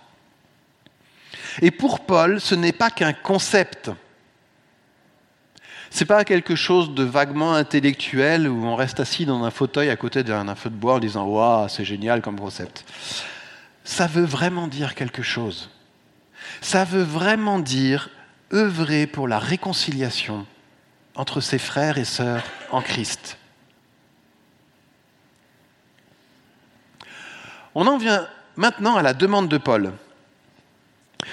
Et 1.63 1.71
pour 1.71 2.01
Paul, 2.01 2.41
ce 2.41 2.57
n'est 2.57 2.73
pas 2.73 2.91
qu'un 2.91 3.13
concept. 3.13 3.93
Ce 5.95 6.01
n'est 6.01 6.07
pas 6.07 6.25
quelque 6.25 6.57
chose 6.57 6.93
de 6.93 7.05
vaguement 7.05 7.55
intellectuel 7.55 8.49
où 8.49 8.65
on 8.65 8.75
reste 8.75 8.99
assis 8.99 9.27
dans 9.27 9.45
un 9.45 9.53
fauteuil 9.53 9.91
à 9.91 9.97
côté 9.97 10.25
d'un 10.25 10.53
feu 10.57 10.69
de 10.69 10.75
bois 10.75 10.95
en 10.95 10.99
disant 10.99 11.25
Waouh, 11.25 11.69
c'est 11.69 11.85
génial 11.85 12.21
comme 12.21 12.37
concept. 12.37 12.85
Ça 13.85 14.09
veut 14.09 14.25
vraiment 14.25 14.67
dire 14.67 14.97
quelque 14.97 15.23
chose. 15.23 15.71
Ça 16.61 16.83
veut 16.83 17.05
vraiment 17.05 17.61
dire 17.61 18.11
œuvrer 18.53 19.07
pour 19.07 19.29
la 19.29 19.39
réconciliation 19.39 20.47
entre 21.15 21.41
ses 21.41 21.59
frères 21.59 21.97
et 21.97 22.05
sœurs 22.05 22.43
en 22.73 22.83
Christ. 22.83 23.39
On 27.77 27.87
en 27.87 27.99
vient 27.99 28.27
maintenant 28.57 28.97
à 28.97 29.03
la 29.03 29.15
demande 29.15 29.49
de 29.49 29.59
Paul. 29.59 29.93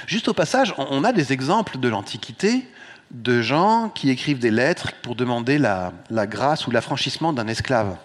Juste 0.05 0.27
au 0.27 0.35
passage, 0.35 0.75
on 0.77 1.03
a 1.03 1.13
des 1.13 1.33
exemples 1.33 1.79
de 1.79 1.87
l'Antiquité 1.87 2.67
de 3.11 3.41
gens 3.41 3.89
qui 3.89 4.09
écrivent 4.09 4.39
des 4.39 4.51
lettres 4.51 4.93
pour 5.01 5.15
demander 5.15 5.57
la, 5.57 5.93
grâce 6.27 6.67
ou 6.67 6.71
l'affranchissement 6.71 7.33
d'un 7.33 7.47
esclave. 7.47 7.97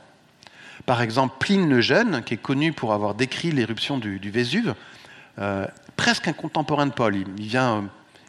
Par 0.85 1.01
exemple, 1.01 1.37
Pline 1.39 1.69
le 1.69 1.81
Jeune, 1.81 2.23
qui 2.23 2.35
est 2.35 2.39
connu 2.39 2.73
pour 2.73 2.93
avoir 2.93 3.15
décrit 3.15 3.51
l'éruption 3.51 3.99
du, 3.99 4.31
Vésuve, 4.31 4.75
euh, 5.39 5.67
presque 5.97 6.29
un 6.29 6.33
contemporain 6.33 6.87
de 6.87 6.93
Paul. 6.93 7.17
Il, 7.17 7.47
vient, 7.47 7.85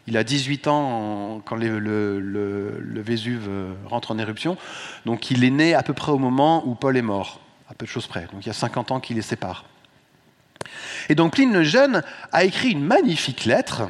il 0.06 0.16
a 0.16 0.24
18 0.24 0.68
ans 0.68 1.42
quand 1.44 1.56
le, 1.56 2.80
Vésuve 2.96 3.46
euh, 3.48 3.74
rentre 3.86 4.12
en 4.12 4.18
éruption, 4.18 4.56
donc 5.04 5.30
il 5.30 5.44
est 5.44 5.50
né 5.50 5.74
à 5.74 5.82
peu 5.82 5.94
près 5.94 6.12
au 6.12 6.18
moment 6.18 6.66
où 6.66 6.74
Paul 6.74 6.96
est 6.96 7.02
mort, 7.02 7.40
à 7.68 7.74
peu 7.74 7.86
de 7.86 7.90
choses 7.90 8.06
près. 8.06 8.28
Donc 8.32 8.44
il 8.44 8.46
y 8.46 8.50
a 8.50 8.54
50 8.54 8.92
ans 8.92 9.00
qui 9.00 9.14
les 9.14 9.22
sépare. 9.22 9.64
Et 11.08 11.14
donc 11.14 11.32
Pline 11.32 11.52
le 11.52 11.64
Jeune 11.64 12.02
a 12.32 12.44
écrit 12.44 12.70
une 12.70 12.84
magnifique 12.84 13.44
lettre 13.44 13.82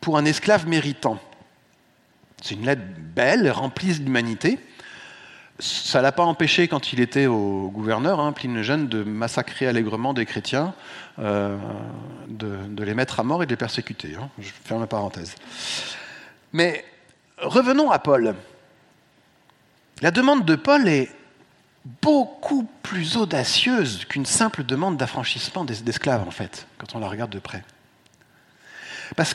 pour 0.00 0.16
un 0.16 0.24
esclave 0.24 0.66
méritant. 0.66 1.18
C'est 2.42 2.54
une 2.54 2.66
lettre 2.66 2.82
belle, 3.14 3.50
remplie 3.50 3.98
d'humanité. 3.98 4.58
Ça 5.60 5.98
ne 5.98 6.02
l'a 6.02 6.12
pas 6.12 6.24
empêché, 6.24 6.66
quand 6.66 6.92
il 6.92 6.98
était 6.98 7.26
au 7.26 7.70
gouverneur, 7.72 8.18
hein, 8.18 8.32
Pline 8.32 8.54
le 8.54 8.62
Jeune, 8.64 8.88
de 8.88 9.04
massacrer 9.04 9.68
allègrement 9.68 10.12
des 10.12 10.26
chrétiens, 10.26 10.74
euh, 11.20 11.56
de, 12.28 12.82
les 12.82 12.94
mettre 12.94 13.20
à 13.20 13.22
mort 13.22 13.44
et 13.44 13.46
de 13.46 13.50
les 13.50 13.56
persécuter. 13.56 14.16
Hein. 14.20 14.28
Je 14.40 14.50
ferme 14.64 14.80
la 14.80 14.88
parenthèse. 14.88 15.36
Mais 16.52 16.84
revenons 17.38 17.92
à 17.92 18.00
Paul. 18.00 18.34
La 20.00 20.10
demande 20.10 20.44
de 20.44 20.56
Paul 20.56 20.88
est 20.88 21.10
beaucoup 22.02 22.68
plus 22.82 23.16
audacieuse 23.16 24.04
qu'une 24.06 24.26
simple 24.26 24.64
demande 24.64 24.96
d'affranchissement 24.96 25.64
d'esclaves, 25.64 26.26
en 26.26 26.32
fait, 26.32 26.66
quand 26.78 26.96
on 26.96 26.98
la 26.98 27.08
regarde 27.08 27.30
de 27.30 27.38
près. 27.38 27.62
Parce 29.14 29.34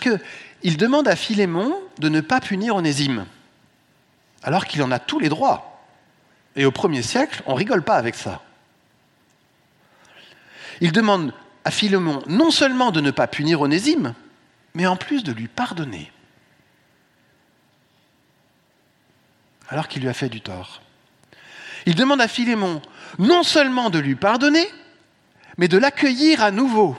qu'il 0.61 0.77
demande 0.77 1.07
à 1.07 1.15
Philémon 1.15 1.75
de 1.99 2.09
ne 2.09 2.21
pas 2.21 2.39
punir 2.41 2.75
Onésime, 2.75 3.25
alors 4.43 4.65
qu'il 4.65 4.83
en 4.83 4.91
a 4.91 4.99
tous 4.99 5.19
les 5.19 5.29
droits. 5.29 5.83
Et 6.55 6.65
au 6.65 6.71
premier 6.71 7.01
siècle, 7.01 7.43
on 7.45 7.53
rigole 7.53 7.83
pas 7.83 7.95
avec 7.95 8.15
ça. 8.15 8.41
Il 10.81 10.91
demande 10.91 11.33
à 11.63 11.71
Philémon 11.71 12.21
non 12.27 12.51
seulement 12.51 12.91
de 12.91 13.01
ne 13.01 13.11
pas 13.11 13.27
punir 13.27 13.61
Onésime, 13.61 14.13
mais 14.73 14.87
en 14.87 14.95
plus 14.95 15.23
de 15.23 15.31
lui 15.31 15.47
pardonner. 15.47 16.11
Alors 19.69 19.87
qu'il 19.87 20.01
lui 20.01 20.09
a 20.09 20.13
fait 20.13 20.29
du 20.29 20.41
tort. 20.41 20.81
Il 21.85 21.95
demande 21.95 22.21
à 22.21 22.27
Philémon 22.27 22.81
non 23.19 23.43
seulement 23.43 23.89
de 23.89 23.99
lui 23.99 24.15
pardonner, 24.15 24.67
mais 25.57 25.67
de 25.67 25.77
l'accueillir 25.77 26.43
à 26.43 26.51
nouveau. 26.51 26.97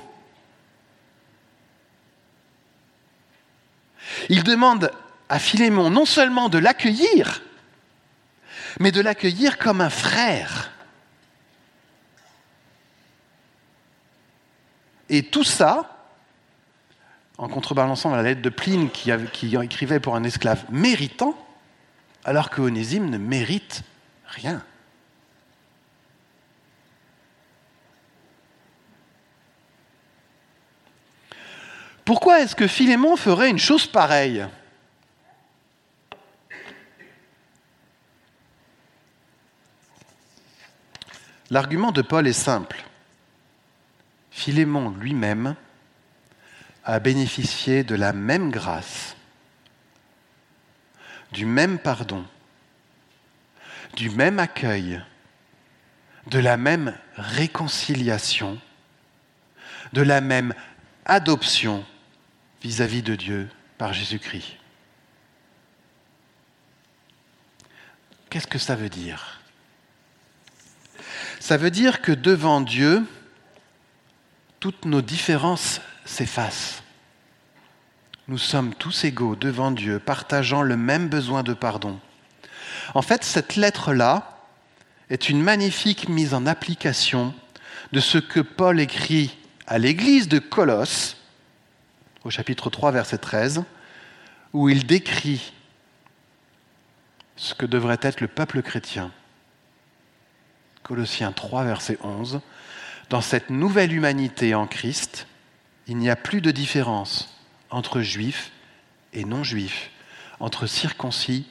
Il 4.28 4.44
demande 4.44 4.90
à 5.28 5.38
Philémon 5.38 5.90
non 5.90 6.04
seulement 6.04 6.48
de 6.48 6.58
l'accueillir, 6.58 7.42
mais 8.80 8.92
de 8.92 9.00
l'accueillir 9.00 9.58
comme 9.58 9.80
un 9.80 9.90
frère. 9.90 10.72
Et 15.08 15.22
tout 15.22 15.44
ça, 15.44 15.96
en 17.38 17.48
contrebalançant 17.48 18.14
la 18.14 18.22
lettre 18.22 18.42
de 18.42 18.50
Pline 18.50 18.90
qui, 18.90 19.10
qui 19.32 19.56
écrivait 19.56 20.00
pour 20.00 20.16
un 20.16 20.24
esclave 20.24 20.64
méritant, 20.70 21.34
alors 22.24 22.50
que 22.50 22.60
Onésime 22.60 23.08
ne 23.08 23.18
mérite 23.18 23.82
rien. 24.26 24.62
Pourquoi 32.08 32.40
est-ce 32.40 32.56
que 32.56 32.66
Philémon 32.66 33.16
ferait 33.16 33.50
une 33.50 33.58
chose 33.58 33.86
pareille 33.86 34.46
L'argument 41.50 41.92
de 41.92 42.00
Paul 42.00 42.26
est 42.26 42.32
simple. 42.32 42.82
Philémon 44.30 44.88
lui-même 44.98 45.54
a 46.82 46.98
bénéficié 46.98 47.84
de 47.84 47.94
la 47.94 48.14
même 48.14 48.50
grâce, 48.50 49.14
du 51.32 51.44
même 51.44 51.78
pardon, 51.78 52.24
du 53.96 54.08
même 54.08 54.38
accueil, 54.38 55.04
de 56.28 56.38
la 56.38 56.56
même 56.56 56.96
réconciliation, 57.16 58.58
de 59.92 60.00
la 60.00 60.22
même 60.22 60.54
adoption 61.04 61.84
vis-à-vis 62.62 63.02
de 63.02 63.14
Dieu 63.14 63.48
par 63.76 63.92
Jésus-Christ. 63.92 64.56
Qu'est-ce 68.30 68.46
que 68.46 68.58
ça 68.58 68.76
veut 68.76 68.88
dire? 68.88 69.40
Ça 71.40 71.56
veut 71.56 71.70
dire 71.70 72.02
que 72.02 72.12
devant 72.12 72.60
Dieu, 72.60 73.04
toutes 74.60 74.84
nos 74.84 75.00
différences 75.00 75.80
s'effacent. 76.04 76.82
Nous 78.26 78.38
sommes 78.38 78.74
tous 78.74 79.04
égaux 79.04 79.36
devant 79.36 79.70
Dieu, 79.70 79.98
partageant 79.98 80.62
le 80.62 80.76
même 80.76 81.08
besoin 81.08 81.42
de 81.42 81.54
pardon. 81.54 81.98
En 82.94 83.02
fait, 83.02 83.24
cette 83.24 83.56
lettre-là 83.56 84.44
est 85.08 85.28
une 85.30 85.42
magnifique 85.42 86.08
mise 86.08 86.34
en 86.34 86.46
application 86.46 87.34
de 87.92 88.00
ce 88.00 88.18
que 88.18 88.40
Paul 88.40 88.80
écrit 88.80 89.36
à 89.66 89.78
l'église 89.78 90.28
de 90.28 90.38
Colosse, 90.38 91.17
au 92.24 92.30
chapitre 92.30 92.70
3, 92.70 92.92
verset 92.92 93.18
13, 93.18 93.64
où 94.52 94.68
il 94.68 94.86
décrit 94.86 95.52
ce 97.36 97.54
que 97.54 97.66
devrait 97.66 98.00
être 98.02 98.20
le 98.20 98.28
peuple 98.28 98.62
chrétien. 98.62 99.12
Colossiens 100.82 101.32
3, 101.32 101.64
verset 101.64 101.98
11. 102.02 102.40
Dans 103.10 103.20
cette 103.20 103.50
nouvelle 103.50 103.92
humanité 103.92 104.54
en 104.54 104.66
Christ, 104.66 105.26
il 105.86 105.96
n'y 105.96 106.10
a 106.10 106.16
plus 106.16 106.40
de 106.40 106.50
différence 106.50 107.38
entre 107.70 108.00
juifs 108.00 108.50
et 109.12 109.24
non-juifs, 109.24 109.90
entre 110.40 110.66
circoncis 110.66 111.46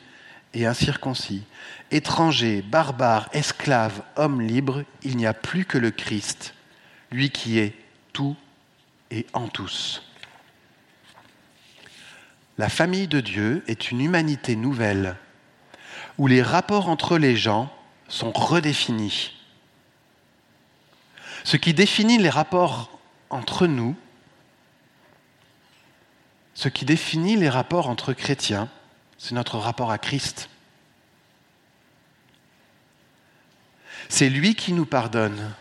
et 0.53 0.65
incirconcis, 0.65 1.43
étrangers, 1.91 2.61
barbares, 2.61 3.29
esclaves, 3.33 4.01
hommes 4.15 4.41
libres, 4.41 4.83
il 5.03 5.17
n'y 5.17 5.25
a 5.25 5.33
plus 5.33 5.65
que 5.65 5.77
le 5.77 5.91
Christ, 5.91 6.53
lui 7.11 7.29
qui 7.29 7.59
est 7.59 7.73
tout 8.13 8.35
et 9.11 9.25
en 9.33 9.47
tous. 9.47 10.03
La 12.57 12.69
famille 12.69 13.07
de 13.07 13.21
Dieu 13.21 13.63
est 13.67 13.91
une 13.91 14.01
humanité 14.01 14.55
nouvelle 14.55 15.15
où 16.17 16.25
les 16.25 16.41
rapports 16.41 16.89
entre 16.89 17.19
les 17.19 17.35
gens 17.35 17.71
sont 18.07 18.31
redéfinis. 18.31 19.33
Ce 21.43 21.55
qui 21.55 21.73
définit 21.73 22.17
les 22.17 22.29
rapports 22.29 22.99
entre 23.29 23.67
nous, 23.67 23.95
ce 26.55 26.69
qui 26.69 26.85
définit 26.85 27.35
les 27.35 27.49
rapports 27.49 27.87
entre 27.89 28.13
chrétiens, 28.13 28.69
c'est 29.19 29.35
notre 29.35 29.57
rapport 29.59 29.91
à 29.91 29.99
Christ. 29.99 30.49
C'est 34.09 34.29
lui 34.29 34.55
qui 34.55 34.73
nous 34.73 34.85
pardonne, 34.87 35.53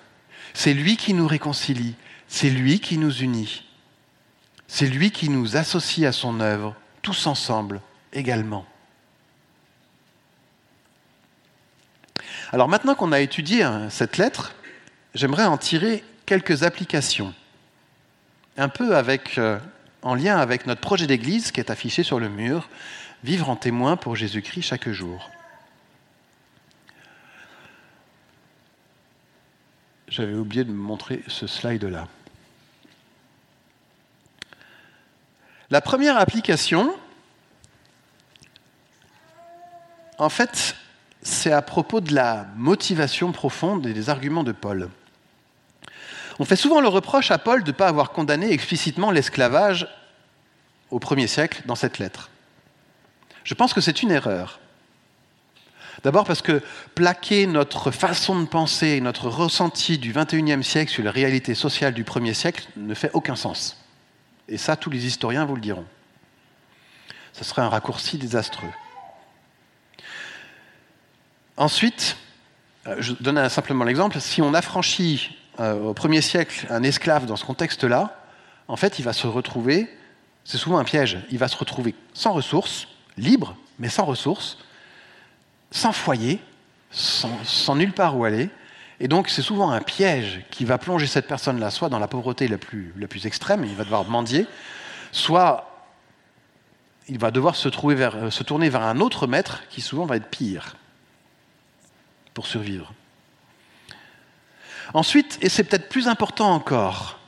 c'est 0.55 0.73
lui 0.73 0.97
qui 0.97 1.12
nous 1.12 1.26
réconcilie, 1.26 1.95
c'est 2.29 2.49
lui 2.49 2.81
qui 2.81 2.97
nous 2.97 3.12
unit, 3.12 3.65
c'est 4.67 4.87
lui 4.87 5.11
qui 5.11 5.29
nous 5.29 5.57
associe 5.57 6.09
à 6.09 6.12
son 6.12 6.41
œuvre, 6.41 6.75
tous 7.07 7.29
ensemble 7.29 7.81
également. 8.13 8.67
Alors 12.53 12.67
maintenant 12.67 12.97
qu'on 12.97 13.13
a 13.13 13.21
étudié 13.21 13.63
hein, 13.63 13.91
cette 13.91 14.17
lettre, 14.17 14.57
j'aimerais 15.15 15.45
en 15.45 15.57
tirer 15.57 16.03
quelques 16.27 16.65
applications, 16.65 17.33
un 18.57 18.69
peu 18.69 18.97
avec, 18.97 19.39
euh, 19.39 19.61
en 20.03 20.17
lien 20.17 20.37
avec 20.37 20.67
notre 20.67 20.81
projet 20.81 21.07
d'église 21.07 21.53
qui 21.53 21.61
est 21.61 21.71
affiché 21.71 22.03
sur 22.03 22.19
le 22.19 22.29
mur, 22.29 22.69
Vivre 23.25 23.49
en 23.49 23.57
témoin 23.57 23.97
pour 23.97 24.15
Jésus-Christ 24.15 24.63
chaque 24.63 24.89
jour. 24.91 25.31
J'avais 30.07 30.35
oublié 30.35 30.65
de 30.65 30.71
me 30.71 30.77
montrer 30.77 31.23
ce 31.27 31.47
slide-là. 31.47 32.09
La 35.71 35.81
première 35.81 36.17
application, 36.17 36.95
en 40.19 40.29
fait, 40.29 40.77
c'est 41.23 41.53
à 41.53 41.61
propos 41.61 42.01
de 42.01 42.15
la 42.15 42.47
motivation 42.57 43.33
profonde 43.33 43.87
et 43.87 43.93
des 43.93 44.09
arguments 44.09 44.45
de 44.45 44.53
Paul. 44.53 44.89
On 46.39 46.45
fait 46.45 46.57
souvent 46.57 46.81
le 46.81 46.89
reproche 46.89 47.33
à 47.33 47.39
Paul 47.39 47.65
de 47.65 47.71
ne 47.71 47.77
pas 47.77 47.89
avoir 47.89 48.13
condamné 48.13 48.53
explicitement 48.53 49.11
l'esclavage 49.11 49.89
au 50.91 51.01
premier 51.01 51.27
siècle 51.27 51.63
dans 51.67 51.75
cette 51.75 51.99
lettre. 51.99 52.31
Je 53.43 53.55
pense 53.55 53.75
que 53.75 53.81
c'est 53.81 54.03
une 54.03 54.13
erreur. 54.13 54.61
D'abord 56.05 56.25
parce 56.25 56.43
que 56.43 56.63
plaquer 56.95 57.47
notre 57.47 57.91
façon 57.91 58.41
de 58.41 58.47
penser 58.47 58.89
et 58.89 59.01
notre 59.01 59.29
ressenti 59.29 59.99
du 59.99 60.13
XXIe 60.13 60.63
siècle 60.63 60.93
sur 60.93 61.03
la 61.03 61.11
réalité 61.11 61.55
sociale 61.55 61.95
du 61.95 62.05
premier 62.05 62.35
siècle 62.35 62.69
ne 62.77 62.95
fait 62.95 63.11
aucun 63.15 63.35
sens. 63.35 63.86
Et 64.49 64.59
ça, 64.59 64.76
tous 64.76 64.91
les 64.91 65.07
historiens 65.07 65.45
vous 65.45 65.54
le 65.54 65.61
diront. 65.61 65.87
Ce 67.32 67.45
serait 67.45 67.63
un 67.63 67.69
raccourci 67.69 68.19
désastreux. 68.19 68.73
Ensuite, 71.56 72.17
euh, 72.87 72.97
je 73.00 73.13
donne 73.15 73.49
simplement 73.49 73.85
l'exemple, 73.85 74.21
si 74.21 74.43
on 74.43 74.54
affranchit 74.54 75.37
euh, 75.59 75.75
au 75.80 75.95
premier 75.95 76.21
siècle 76.21 76.67
un 76.71 76.82
esclave 76.82 77.26
dans 77.26 77.37
ce 77.37 77.45
contexte-là, 77.45 78.21
en 78.69 78.76
fait, 78.76 78.99
il 78.99 79.04
va 79.04 79.13
se 79.13 79.26
retrouver, 79.26 79.89
c'est 80.45 80.59
souvent 80.59 80.78
un 80.78 80.85
piège, 80.85 81.19
il 81.30 81.39
va 81.39 81.49
se 81.49 81.56
retrouver 81.56 81.95
sans 82.15 82.32
ressources, 82.32 82.89
libre, 83.17 83.56
mais 83.78 83.89
sans 83.89 84.04
ressources, 84.04 84.59
sans 85.71 85.93
foyer, 85.93 86.41
sans, 86.91 87.75
nulle 87.75 87.93
part 87.93 88.17
où 88.17 88.25
aller. 88.25 88.50
Et 89.00 89.09
donc, 89.09 89.28
c'est 89.28 89.43
souvent 89.43 89.71
un 89.71 89.80
piège 89.80 90.43
qui 90.50 90.65
va 90.65 90.78
plonger 90.78 91.06
cette 91.06 91.26
personne-là, 91.26 91.71
soit 91.71 91.89
dans 91.89 91.99
la 91.99 92.09
pauvreté 92.09 92.49
la 92.49 92.59
plus, 92.59 93.26
extrême, 93.26 93.65
il 93.65 93.75
va 93.75 93.85
devoir 93.85 94.04
mendier, 94.04 94.47
soit 95.13 95.71
il 97.09 97.19
va 97.19 97.30
devoir 97.30 97.56
se, 97.56 97.69
trouver 97.69 97.95
vers, 97.95 98.32
se 98.32 98.43
tourner 98.43 98.69
vers 98.69 98.82
un 98.82 99.00
autre 99.00 99.26
maître 99.26 99.63
qui 99.69 99.80
souvent 99.80 100.06
va 100.06 100.17
être 100.17 100.28
pire 100.28 100.76
pour 102.35 102.47
survivre. 102.47 102.93
Ensuite, 104.95 105.39
et 105.43 105.49
c'est 105.49 105.65
peut-être 105.65 105.89
plus 105.89 106.09
important 106.09 106.52
encore, 106.54 107.19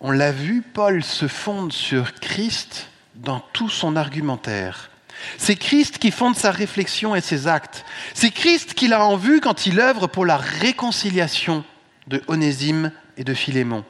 on 0.00 0.12
l'a 0.12 0.30
vu, 0.30 0.62
Paul 0.62 1.02
se 1.02 1.26
fonde 1.26 1.72
sur 1.72 2.14
Christ 2.14 2.88
dans 3.16 3.40
tout 3.52 3.68
son 3.68 3.96
argumentaire. 3.96 4.90
C'est 5.36 5.56
Christ 5.56 5.98
qui 5.98 6.10
fonde 6.10 6.36
sa 6.36 6.50
réflexion 6.50 7.14
et 7.14 7.20
ses 7.20 7.46
actes. 7.46 7.84
C'est 8.14 8.30
Christ 8.30 8.74
qui 8.74 8.88
l'a 8.88 9.04
en 9.04 9.16
vue 9.16 9.40
quand 9.40 9.66
il 9.66 9.80
œuvre 9.80 10.06
pour 10.06 10.24
la 10.24 10.36
réconciliation 10.36 11.64
de 12.06 12.22
Onésime 12.28 12.92
et 13.16 13.24
de 13.24 13.34
Philémon. 13.34 13.84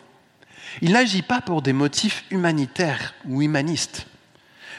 Il 0.81 0.93
n'agit 0.93 1.23
pas 1.23 1.41
pour 1.41 1.63
des 1.63 1.73
motifs 1.73 2.25
humanitaires 2.31 3.15
ou 3.25 3.43
humanistes. 3.43 4.07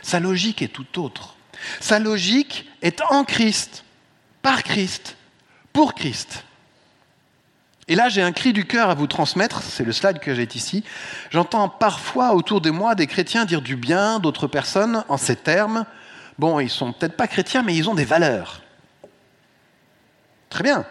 Sa 0.02 0.20
logique 0.20 0.62
est 0.62 0.70
tout 0.70 1.00
autre. 1.00 1.36
Sa 1.80 2.00
logique 2.00 2.70
est 2.82 3.02
en 3.10 3.24
Christ 3.24 3.84
par 4.42 4.64
Christ, 4.64 5.18
pour 5.74 5.94
Christ. 5.94 6.46
Et 7.88 7.96
là, 7.96 8.08
j'ai 8.08 8.22
un 8.22 8.32
cri 8.32 8.54
du 8.54 8.66
cœur 8.66 8.90
à 8.92 8.94
vous 8.94 9.08
transmettre, 9.08 9.64
c'est 9.64 9.84
le 9.84 9.92
slide 9.92 10.20
que 10.20 10.36
j'ai 10.36 10.48
ici. 10.54 10.84
J'entends 11.32 11.68
parfois 11.70 12.36
autour 12.36 12.62
de 12.62 12.70
moi 12.70 12.94
des 12.94 13.08
chrétiens 13.08 13.46
dire 13.46 13.64
du 13.64 13.76
bien 13.76 14.20
d'autres 14.20 14.48
personnes 14.48 15.04
en 15.10 15.18
ces 15.18 15.36
termes. 15.36 15.86
Bon, 16.40 16.62
ils 16.62 16.70
sont 16.70 16.94
peut-être 16.94 17.18
pas 17.18 17.28
chrétiens, 17.28 17.64
mais 17.64 17.76
ils 17.76 17.90
ont 17.90 17.96
des 17.96 18.06
valeurs. 18.06 18.62
Très 20.50 20.64
bien. 20.64 20.86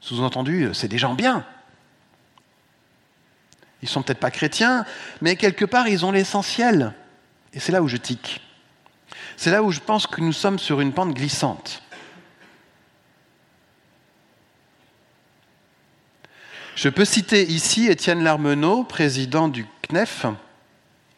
Sous-entendu, 0.00 0.70
c'est 0.74 0.86
des 0.86 0.96
gens 0.96 1.14
bien. 1.14 1.44
Ils 3.82 3.88
sont 3.88 4.00
peut-être 4.00 4.20
pas 4.20 4.30
chrétiens, 4.30 4.86
mais 5.20 5.34
quelque 5.34 5.64
part, 5.64 5.88
ils 5.88 6.06
ont 6.06 6.12
l'essentiel. 6.12 6.94
Et 7.52 7.58
c'est 7.58 7.72
là 7.72 7.82
où 7.82 7.88
je 7.88 7.96
tique. 7.96 8.40
C'est 9.36 9.50
là 9.50 9.64
où 9.64 9.72
je 9.72 9.80
pense 9.80 10.06
que 10.06 10.20
nous 10.20 10.32
sommes 10.32 10.60
sur 10.60 10.80
une 10.80 10.92
pente 10.92 11.14
glissante. 11.14 11.82
Je 16.76 16.88
peux 16.88 17.04
citer 17.04 17.42
ici 17.42 17.88
Étienne 17.88 18.22
Larmenot, 18.22 18.84
président 18.84 19.48
du 19.48 19.66
CNEF, 19.82 20.26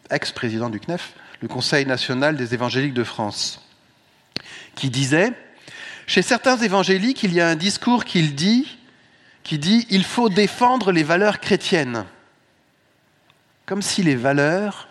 ex-président 0.08 0.70
du 0.70 0.80
CNEF, 0.80 1.12
le 1.40 1.48
Conseil 1.48 1.86
national 1.86 2.36
des 2.36 2.54
évangéliques 2.54 2.94
de 2.94 3.04
France, 3.04 3.60
qui 4.74 4.90
disait 4.90 5.32
Chez 6.06 6.22
certains 6.22 6.58
évangéliques, 6.58 7.22
il 7.22 7.32
y 7.32 7.40
a 7.40 7.48
un 7.48 7.56
discours 7.56 8.04
qui 8.04 8.22
dit, 8.28 8.78
qui 9.42 9.58
dit 9.58 9.86
Il 9.90 10.04
faut 10.04 10.28
défendre 10.28 10.92
les 10.92 11.02
valeurs 11.02 11.40
chrétiennes. 11.40 12.04
Comme 13.66 13.82
si 13.82 14.02
les 14.02 14.16
valeurs, 14.16 14.88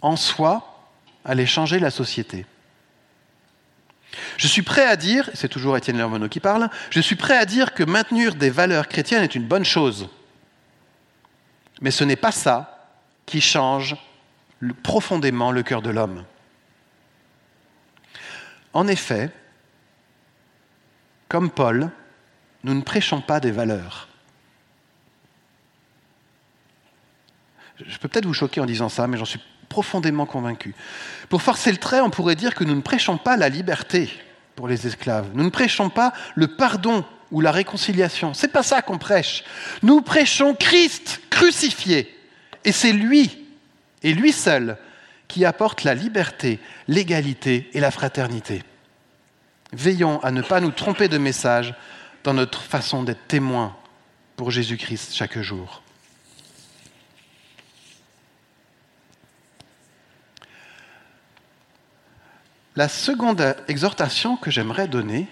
en 0.00 0.16
soi, 0.16 0.88
allaient 1.24 1.46
changer 1.46 1.78
la 1.78 1.90
société. 1.90 2.46
Je 4.36 4.46
suis 4.46 4.62
prêt 4.62 4.86
à 4.86 4.96
dire, 4.96 5.28
c'est 5.34 5.48
toujours 5.48 5.76
Étienne 5.76 5.98
Lermonot 5.98 6.28
qui 6.28 6.40
parle, 6.40 6.70
je 6.90 7.00
suis 7.00 7.16
prêt 7.16 7.36
à 7.36 7.44
dire 7.44 7.74
que 7.74 7.82
maintenir 7.82 8.34
des 8.34 8.50
valeurs 8.50 8.88
chrétiennes 8.88 9.24
est 9.24 9.34
une 9.34 9.46
bonne 9.46 9.64
chose. 9.64 10.08
Mais 11.80 11.90
ce 11.90 12.04
n'est 12.04 12.16
pas 12.16 12.32
ça 12.32 12.88
qui 13.26 13.40
change 13.40 13.96
profondément 14.82 15.52
le 15.52 15.62
cœur 15.62 15.82
de 15.82 15.90
l'homme. 15.90 16.24
En 18.72 18.86
effet, 18.88 19.30
comme 21.28 21.50
Paul, 21.50 21.90
nous 22.64 22.74
ne 22.74 22.82
prêchons 22.82 23.20
pas 23.20 23.40
des 23.40 23.50
valeurs. 23.50 24.08
Je 27.86 27.96
peux 27.98 28.08
peut-être 28.08 28.26
vous 28.26 28.34
choquer 28.34 28.60
en 28.60 28.66
disant 28.66 28.88
ça, 28.88 29.06
mais 29.06 29.16
j'en 29.16 29.24
suis 29.24 29.40
profondément 29.68 30.26
convaincu. 30.26 30.74
Pour 31.28 31.42
forcer 31.42 31.70
le 31.70 31.76
trait, 31.76 32.00
on 32.00 32.10
pourrait 32.10 32.34
dire 32.34 32.54
que 32.54 32.64
nous 32.64 32.74
ne 32.74 32.80
prêchons 32.80 33.18
pas 33.18 33.36
la 33.36 33.48
liberté 33.48 34.10
pour 34.56 34.66
les 34.66 34.86
esclaves. 34.86 35.30
Nous 35.34 35.44
ne 35.44 35.50
prêchons 35.50 35.90
pas 35.90 36.12
le 36.34 36.48
pardon 36.48 37.04
ou 37.30 37.40
la 37.40 37.52
réconciliation. 37.52 38.34
C'est 38.34 38.48
pas 38.48 38.62
ça 38.62 38.82
qu'on 38.82 38.98
prêche. 38.98 39.44
Nous 39.82 40.00
prêchons 40.00 40.54
Christ 40.54 41.20
crucifié. 41.30 42.16
Et 42.64 42.72
c'est 42.72 42.92
lui, 42.92 43.47
et 44.02 44.12
lui 44.12 44.32
seul, 44.32 44.78
qui 45.28 45.44
apporte 45.44 45.84
la 45.84 45.94
liberté, 45.94 46.58
l'égalité 46.88 47.68
et 47.74 47.80
la 47.80 47.90
fraternité. 47.90 48.62
Veillons 49.72 50.20
à 50.22 50.30
ne 50.30 50.40
pas 50.40 50.60
nous 50.60 50.70
tromper 50.70 51.08
de 51.08 51.18
message 51.18 51.74
dans 52.24 52.34
notre 52.34 52.62
façon 52.62 53.02
d'être 53.02 53.26
témoin 53.28 53.76
pour 54.36 54.50
Jésus-Christ 54.50 55.14
chaque 55.14 55.38
jour. 55.40 55.82
La 62.76 62.88
seconde 62.88 63.56
exhortation 63.66 64.36
que 64.36 64.50
j'aimerais 64.50 64.86
donner, 64.86 65.26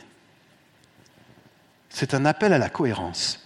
c'est 1.89 2.13
un 2.13 2.25
appel 2.25 2.53
à 2.53 2.59
la 2.59 2.69
cohérence. 2.69 3.46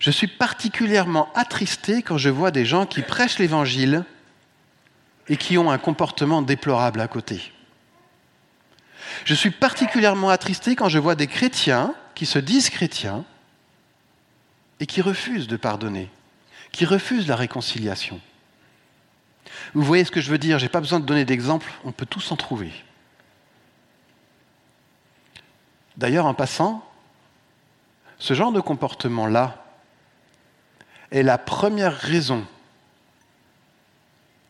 Je 0.00 0.10
suis 0.10 0.26
particulièrement 0.26 1.30
attristé 1.34 2.02
quand 2.02 2.16
je 2.16 2.30
vois 2.30 2.50
des 2.50 2.64
gens 2.64 2.86
qui 2.86 3.02
prêchent 3.02 3.38
l'Évangile 3.38 4.04
et 5.28 5.36
qui 5.36 5.58
ont 5.58 5.70
un 5.70 5.76
comportement 5.76 6.40
déplorable 6.40 7.02
à 7.02 7.06
côté. 7.06 7.52
Je 9.26 9.34
suis 9.34 9.50
particulièrement 9.50 10.30
attristé 10.30 10.74
quand 10.74 10.88
je 10.88 10.98
vois 10.98 11.14
des 11.14 11.26
chrétiens 11.26 11.94
qui 12.14 12.24
se 12.24 12.38
disent 12.38 12.70
chrétiens 12.70 13.26
et 14.80 14.86
qui 14.86 15.02
refusent 15.02 15.48
de 15.48 15.58
pardonner, 15.58 16.10
qui 16.72 16.86
refusent 16.86 17.28
la 17.28 17.36
réconciliation. 17.36 18.20
Vous 19.74 19.82
voyez 19.82 20.06
ce 20.06 20.10
que 20.10 20.22
je 20.22 20.30
veux 20.30 20.38
dire, 20.38 20.58
je 20.58 20.64
n'ai 20.64 20.70
pas 20.70 20.80
besoin 20.80 21.00
de 21.00 21.04
donner 21.04 21.26
d'exemples, 21.26 21.70
on 21.84 21.92
peut 21.92 22.06
tous 22.06 22.32
en 22.32 22.36
trouver. 22.36 22.72
D'ailleurs, 25.98 26.24
en 26.24 26.32
passant, 26.32 26.88
ce 28.18 28.32
genre 28.32 28.52
de 28.52 28.60
comportement-là 28.60 29.62
est 31.10 31.22
la 31.22 31.38
première 31.38 31.96
raison 31.96 32.46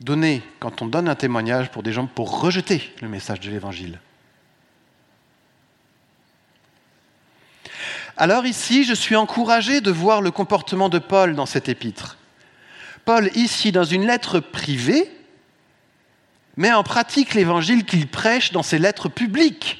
donnée 0.01 0.43
quand 0.59 0.83
on 0.83 0.87
donne 0.87 1.09
un 1.09 1.15
témoignage 1.15 1.71
pour 1.71 1.83
des 1.83 1.93
gens 1.93 2.07
pour 2.07 2.41
rejeter 2.41 2.95
le 3.01 3.09
message 3.09 3.41
de 3.41 3.51
l'Évangile. 3.51 4.01
Alors 8.17 8.45
ici, 8.45 8.85
je 8.85 8.93
suis 8.93 9.17
encouragé 9.17 9.81
de 9.81 9.91
voir 9.91 10.21
le 10.21 10.31
comportement 10.31 10.89
de 10.89 10.99
Paul 10.99 11.35
dans 11.35 11.47
cet 11.47 11.69
épître. 11.69 12.19
Paul, 13.05 13.31
ici, 13.35 13.73
dans 13.73 13.85
une 13.85 14.07
lettre 14.07 14.41
privée, 14.41 15.11
met 16.57 16.73
en 16.73 16.83
pratique 16.83 17.33
l'évangile 17.35 17.87
qu'il 17.87 18.07
prêche 18.09 18.53
dans 18.53 18.63
ses 18.63 18.79
lettres 18.79 19.09
publiques. 19.09 19.79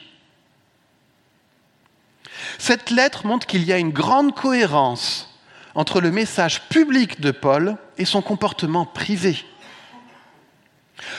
Cette 2.59 2.91
lettre 2.91 3.27
montre 3.27 3.47
qu'il 3.47 3.65
y 3.65 3.73
a 3.73 3.79
une 3.79 3.91
grande 3.91 4.35
cohérence 4.35 5.30
entre 5.75 6.01
le 6.01 6.11
message 6.11 6.63
public 6.69 7.21
de 7.21 7.31
Paul 7.31 7.77
et 7.99 8.05
son 8.05 8.23
comportement 8.23 8.87
privé. 8.87 9.45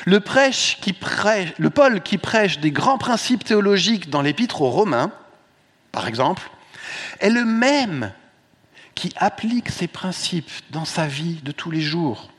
Le, 0.05 0.19
Paul 1.69 2.01
qui 2.01 2.17
prêche 2.17 2.59
des 2.59 2.71
grands 2.71 2.97
principes 2.97 3.43
théologiques 3.43 4.09
dans 4.09 4.21
l'épître 4.21 4.61
aux 4.61 4.69
Romains, 4.69 5.11
par 5.91 6.07
exemple, 6.07 6.49
est 7.19 7.29
le 7.29 7.45
même 7.45 8.11
qui 8.95 9.13
applique 9.17 9.69
ces 9.69 9.87
principes 9.87 10.51
dans 10.69 10.85
sa 10.85 11.07
vie 11.07 11.39
de 11.43 11.51
tous 11.51 11.71
les 11.71 11.81
jours, 11.81 12.29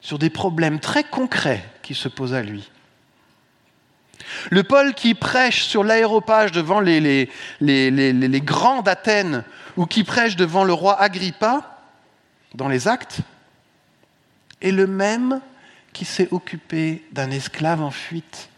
sur 0.00 0.18
des 0.18 0.30
problèmes 0.30 0.80
très 0.80 1.04
concrets 1.04 1.64
qui 1.82 1.94
se 1.94 2.08
posent 2.08 2.34
à 2.34 2.42
lui. 2.42 2.70
Le 4.50 4.62
Paul 4.62 4.94
qui 4.94 5.14
prêche 5.14 5.64
sur 5.64 5.84
l'aéropage 5.84 6.52
devant 6.52 6.80
les, 6.80 7.28
grands 8.44 8.82
d'Athènes 8.82 9.44
ou 9.76 9.86
qui 9.86 10.04
prêche 10.04 10.36
devant 10.36 10.64
le 10.64 10.72
roi 10.72 11.00
Agrippa 11.00 11.80
dans 12.54 12.68
les 12.68 12.88
actes 12.88 13.18
est 14.62 14.70
le 14.70 14.86
même 14.86 15.40
qui 15.92 16.04
s'est 16.04 16.28
occupé 16.30 17.04
d'un 17.12 17.30
esclave 17.30 17.82
en 17.82 17.90
fuite. 17.90 18.48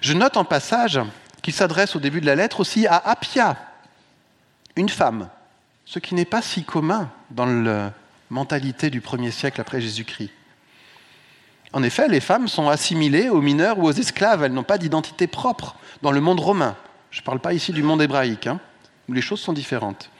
Je 0.00 0.12
note 0.12 0.36
en 0.36 0.44
passage 0.44 1.00
qu'il 1.42 1.54
s'adresse 1.54 1.96
au 1.96 2.00
début 2.00 2.20
de 2.20 2.26
la 2.26 2.34
lettre 2.34 2.60
aussi 2.60 2.86
à 2.86 2.96
Appia, 2.96 3.56
une 4.76 4.88
femme, 4.88 5.28
ce 5.84 5.98
qui 5.98 6.14
n'est 6.14 6.24
pas 6.24 6.42
si 6.42 6.64
commun 6.64 7.10
dans 7.30 7.46
la 7.46 7.92
mentalité 8.30 8.90
du 8.90 9.00
premier 9.00 9.30
siècle 9.30 9.60
après 9.60 9.80
Jésus-Christ. 9.80 10.30
En 11.72 11.82
effet, 11.82 12.08
les 12.08 12.20
femmes 12.20 12.48
sont 12.48 12.68
assimilées 12.68 13.28
aux 13.28 13.40
mineurs 13.40 13.78
ou 13.78 13.84
aux 13.84 13.92
esclaves, 13.92 14.42
elles 14.42 14.52
n'ont 14.52 14.62
pas 14.62 14.78
d'identité 14.78 15.26
propre 15.26 15.76
dans 16.02 16.12
le 16.12 16.20
monde 16.20 16.40
romain. 16.40 16.76
Je 17.10 17.20
ne 17.20 17.24
parle 17.24 17.40
pas 17.40 17.54
ici 17.54 17.72
du 17.72 17.82
monde 17.82 18.02
hébraïque, 18.02 18.46
hein, 18.46 18.60
où 19.08 19.12
les 19.12 19.22
choses 19.22 19.40
sont 19.40 19.52
différentes. 19.52 20.10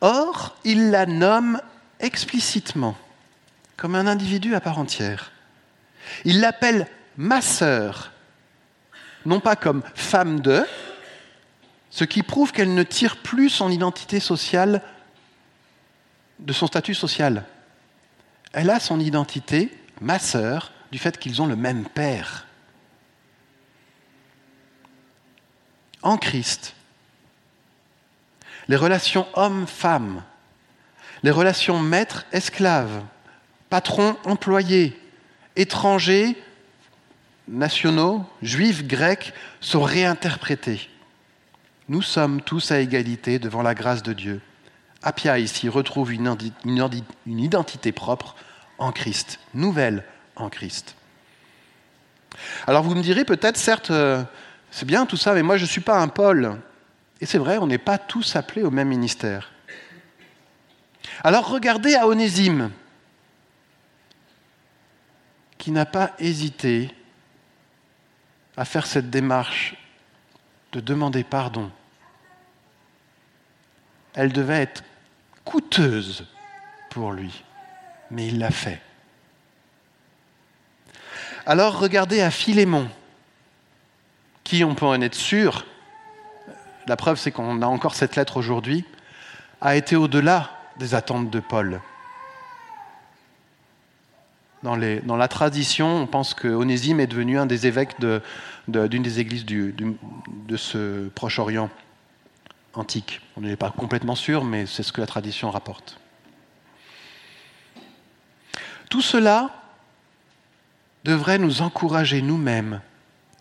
Or, 0.00 0.56
il 0.64 0.90
la 0.90 1.06
nomme 1.06 1.60
explicitement 2.00 2.96
comme 3.76 3.94
un 3.94 4.06
individu 4.06 4.54
à 4.54 4.60
part 4.60 4.78
entière. 4.78 5.32
Il 6.24 6.40
l'appelle 6.40 6.86
ma 7.16 7.40
sœur 7.40 8.12
non 9.26 9.40
pas 9.40 9.56
comme 9.56 9.82
femme 9.94 10.40
de, 10.40 10.64
ce 11.90 12.04
qui 12.04 12.22
prouve 12.22 12.52
qu'elle 12.52 12.74
ne 12.74 12.82
tire 12.82 13.18
plus 13.18 13.50
son 13.50 13.70
identité 13.70 14.20
sociale 14.20 14.82
de 16.38 16.52
son 16.52 16.66
statut 16.66 16.94
social. 16.94 17.44
Elle 18.52 18.70
a 18.70 18.80
son 18.80 19.00
identité, 19.00 19.72
ma 20.00 20.18
sœur, 20.18 20.72
du 20.90 20.98
fait 20.98 21.18
qu'ils 21.18 21.40
ont 21.40 21.46
le 21.46 21.56
même 21.56 21.86
père. 21.86 22.46
En 26.02 26.16
Christ, 26.16 26.74
les 28.68 28.76
relations 28.76 29.26
homme-femme, 29.34 30.22
les 31.22 31.30
relations 31.30 31.78
maître-esclave, 31.78 33.02
patron-employé, 33.70 34.98
étranger 35.56 36.36
nationaux, 37.48 38.24
juifs, 38.40 38.86
grecs, 38.86 39.32
sont 39.60 39.82
réinterprétés. 39.82 40.90
Nous 41.88 42.02
sommes 42.02 42.40
tous 42.40 42.70
à 42.70 42.80
égalité 42.80 43.38
devant 43.38 43.62
la 43.62 43.74
grâce 43.74 44.02
de 44.02 44.12
Dieu. 44.12 44.40
Appia 45.02 45.38
ici 45.38 45.68
retrouve 45.68 46.12
une, 46.12 46.36
identité 47.26 47.90
propre 47.90 48.36
en 48.78 48.92
Christ, 48.92 49.40
nouvelle 49.52 50.04
en 50.36 50.48
Christ. 50.48 50.96
Alors 52.66 52.82
vous 52.82 52.94
me 52.94 53.02
direz 53.02 53.24
peut-être, 53.24 53.56
certes, 53.56 53.90
euh, 53.90 54.22
c'est 54.70 54.86
bien 54.86 55.04
tout 55.04 55.16
ça, 55.16 55.34
mais 55.34 55.42
moi 55.42 55.56
je 55.56 55.64
ne 55.64 55.68
suis 55.68 55.80
pas 55.80 55.98
un 55.98 56.08
Paul. 56.08 56.60
Et 57.20 57.26
c'est 57.26 57.38
vrai, 57.38 57.58
on 57.58 57.66
n'est 57.66 57.78
pas 57.78 57.98
tous 57.98 58.36
appelés 58.36 58.62
au 58.62 58.70
même 58.70 58.88
ministère. 58.88 59.50
Alors 61.24 61.48
regardez 61.48 61.94
à 61.94 62.06
Onésime, 62.06 62.70
qui 65.58 65.72
n'a 65.72 65.86
pas 65.86 66.12
hésité 66.18 66.94
à 68.56 68.64
faire 68.64 68.86
cette 68.86 69.10
démarche 69.10 69.76
de 70.72 70.80
demander 70.80 71.24
pardon. 71.24 71.70
Elle 74.14 74.32
devait 74.32 74.62
être 74.62 74.82
coûteuse 75.44 76.26
pour 76.90 77.12
lui, 77.12 77.44
mais 78.10 78.28
il 78.28 78.38
l'a 78.38 78.50
fait. 78.50 78.80
Alors 81.46 81.78
regardez 81.78 82.20
à 82.20 82.30
Philémon, 82.30 82.88
qui, 84.44 84.64
on 84.64 84.74
peut 84.74 84.86
en 84.86 85.00
être 85.00 85.14
sûr, 85.14 85.66
la 86.86 86.96
preuve 86.96 87.18
c'est 87.18 87.32
qu'on 87.32 87.62
a 87.62 87.66
encore 87.66 87.94
cette 87.94 88.16
lettre 88.16 88.36
aujourd'hui, 88.36 88.84
a 89.60 89.76
été 89.76 89.96
au-delà 89.96 90.50
des 90.78 90.94
attentes 90.94 91.30
de 91.30 91.40
Paul 91.40 91.80
dans, 94.62 95.16
la 95.16 95.28
tradition, 95.28 96.02
on 96.02 96.06
pense 96.06 96.34
que 96.34 96.48
Onésime 96.48 97.00
est 97.00 97.06
devenu 97.06 97.38
un 97.38 97.46
des 97.46 97.66
évêques 97.66 97.96
d'une 98.00 99.02
des 99.02 99.20
églises 99.20 99.44
de 99.44 100.56
ce 100.56 101.08
Proche-Orient 101.08 101.68
antique. 102.74 103.20
On 103.36 103.40
n'est 103.40 103.56
pas 103.56 103.70
complètement 103.70 104.14
sûr, 104.14 104.44
mais 104.44 104.66
c'est 104.66 104.82
ce 104.82 104.92
que 104.92 105.00
la 105.00 105.06
tradition 105.06 105.50
rapporte. 105.50 105.98
Tout 108.88 109.02
cela 109.02 109.50
devrait 111.04 111.38
nous 111.38 111.62
encourager 111.62 112.22
nous-mêmes 112.22 112.80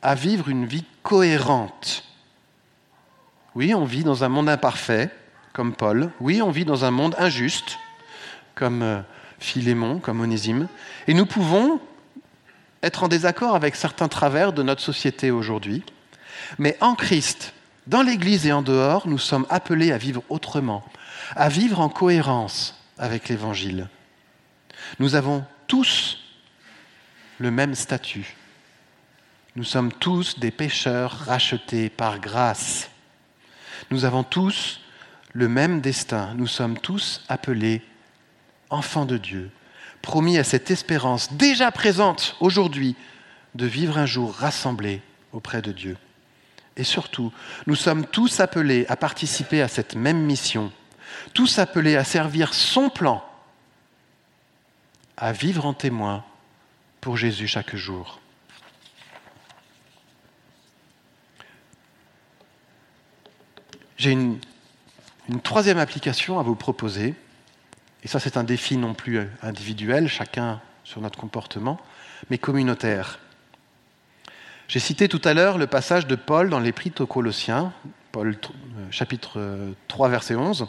à 0.01 0.15
vivre 0.15 0.49
une 0.49 0.65
vie 0.65 0.85
cohérente. 1.03 2.05
Oui, 3.53 3.73
on 3.73 3.85
vit 3.85 4.03
dans 4.03 4.23
un 4.23 4.29
monde 4.29 4.49
imparfait, 4.49 5.09
comme 5.53 5.73
Paul. 5.73 6.09
Oui, 6.19 6.41
on 6.41 6.51
vit 6.51 6.65
dans 6.65 6.85
un 6.85 6.91
monde 6.91 7.15
injuste, 7.17 7.77
comme 8.55 8.81
euh, 8.81 9.01
Philémon, 9.39 9.99
comme 9.99 10.21
Onésime, 10.21 10.67
et 11.07 11.13
nous 11.13 11.25
pouvons 11.25 11.79
être 12.83 13.03
en 13.03 13.07
désaccord 13.07 13.55
avec 13.55 13.75
certains 13.75 14.07
travers 14.07 14.53
de 14.53 14.63
notre 14.63 14.81
société 14.81 15.31
aujourd'hui, 15.31 15.83
mais 16.57 16.77
en 16.81 16.95
Christ, 16.95 17.53
dans 17.87 18.03
l'Église 18.03 18.45
et 18.45 18.51
en 18.51 18.61
dehors, 18.61 19.07
nous 19.07 19.17
sommes 19.17 19.47
appelés 19.49 19.91
à 19.91 19.97
vivre 19.97 20.23
autrement, 20.29 20.83
à 21.35 21.49
vivre 21.49 21.79
en 21.79 21.89
cohérence 21.89 22.75
avec 22.97 23.29
l'Évangile. 23.29 23.87
Nous 24.99 25.15
avons 25.15 25.43
tous 25.67 26.19
le 27.39 27.51
même 27.51 27.75
statut. 27.75 28.35
Nous 29.55 29.63
sommes 29.63 29.91
tous 29.91 30.39
des 30.39 30.51
pécheurs 30.51 31.11
rachetés 31.11 31.89
par 31.89 32.19
grâce. 32.19 32.89
Nous 33.89 34.05
avons 34.05 34.23
tous 34.23 34.79
le 35.33 35.47
même 35.47 35.81
destin. 35.81 36.33
Nous 36.35 36.47
sommes 36.47 36.77
tous 36.77 37.23
appelés 37.27 37.81
enfants 38.69 39.05
de 39.05 39.17
Dieu, 39.17 39.51
promis 40.01 40.37
à 40.37 40.43
cette 40.43 40.71
espérance 40.71 41.33
déjà 41.33 41.71
présente 41.71 42.37
aujourd'hui 42.39 42.95
de 43.55 43.65
vivre 43.65 43.97
un 43.97 44.05
jour 44.05 44.33
rassemblés 44.33 45.01
auprès 45.33 45.61
de 45.61 45.71
Dieu. 45.71 45.97
Et 46.77 46.83
surtout, 46.83 47.31
nous 47.67 47.75
sommes 47.75 48.05
tous 48.05 48.39
appelés 48.39 48.85
à 48.87 48.95
participer 48.95 49.61
à 49.61 49.67
cette 49.67 49.95
même 49.95 50.21
mission, 50.21 50.71
tous 51.33 51.59
appelés 51.59 51.97
à 51.97 52.03
servir 52.03 52.53
son 52.53 52.89
plan, 52.89 53.23
à 55.17 55.31
vivre 55.31 55.65
en 55.65 55.73
témoin 55.73 56.23
pour 57.01 57.17
Jésus 57.17 57.47
chaque 57.47 57.75
jour. 57.75 58.21
J'ai 64.01 64.11
une, 64.11 64.39
troisième 65.43 65.77
application 65.77 66.39
à 66.39 66.43
vous 66.43 66.55
proposer, 66.55 67.13
et 68.03 68.07
ça 68.07 68.19
c'est 68.19 68.35
un 68.35 68.43
défi 68.43 68.75
non 68.75 68.95
plus 68.95 69.29
individuel, 69.43 70.07
chacun 70.07 70.59
sur 70.83 71.01
notre 71.01 71.19
comportement, 71.19 71.79
mais 72.31 72.39
communautaire. 72.39 73.19
J'ai 74.71 74.79
cité 74.79 75.09
tout 75.09 75.19
à 75.25 75.33
l'heure 75.33 75.57
le 75.57 75.67
passage 75.67 76.07
de 76.07 76.15
Paul 76.15 76.49
dans 76.49 76.61
l'Épître 76.61 77.01
aux 77.01 77.05
Colossiens, 77.05 77.73
Paul 78.13 78.37
euh, 78.37 78.85
chapitre 78.89 79.37
3 79.89 80.07
verset 80.07 80.35
11. 80.35 80.65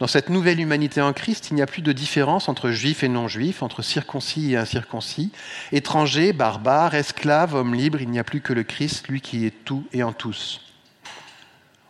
Dans 0.00 0.06
cette 0.06 0.30
nouvelle 0.30 0.60
humanité 0.60 1.02
en 1.02 1.12
Christ, 1.12 1.48
il 1.50 1.54
n'y 1.56 1.60
a 1.60 1.66
plus 1.66 1.82
de 1.82 1.92
différence 1.92 2.48
entre 2.48 2.70
juifs 2.70 3.02
et 3.02 3.08
non-juifs, 3.08 3.62
entre 3.62 3.82
circoncis 3.82 4.52
et 4.52 4.56
incirconcis, 4.56 5.30
étrangers, 5.72 6.32
barbares, 6.32 6.94
esclaves, 6.94 7.54
hommes 7.54 7.74
libres, 7.74 8.00
il 8.00 8.08
n'y 8.08 8.18
a 8.18 8.24
plus 8.24 8.40
que 8.40 8.54
le 8.54 8.62
Christ, 8.62 9.08
lui 9.08 9.20
qui 9.20 9.44
est 9.44 9.64
tout 9.66 9.84
et 9.92 10.02
en 10.02 10.14
tous. 10.14 10.62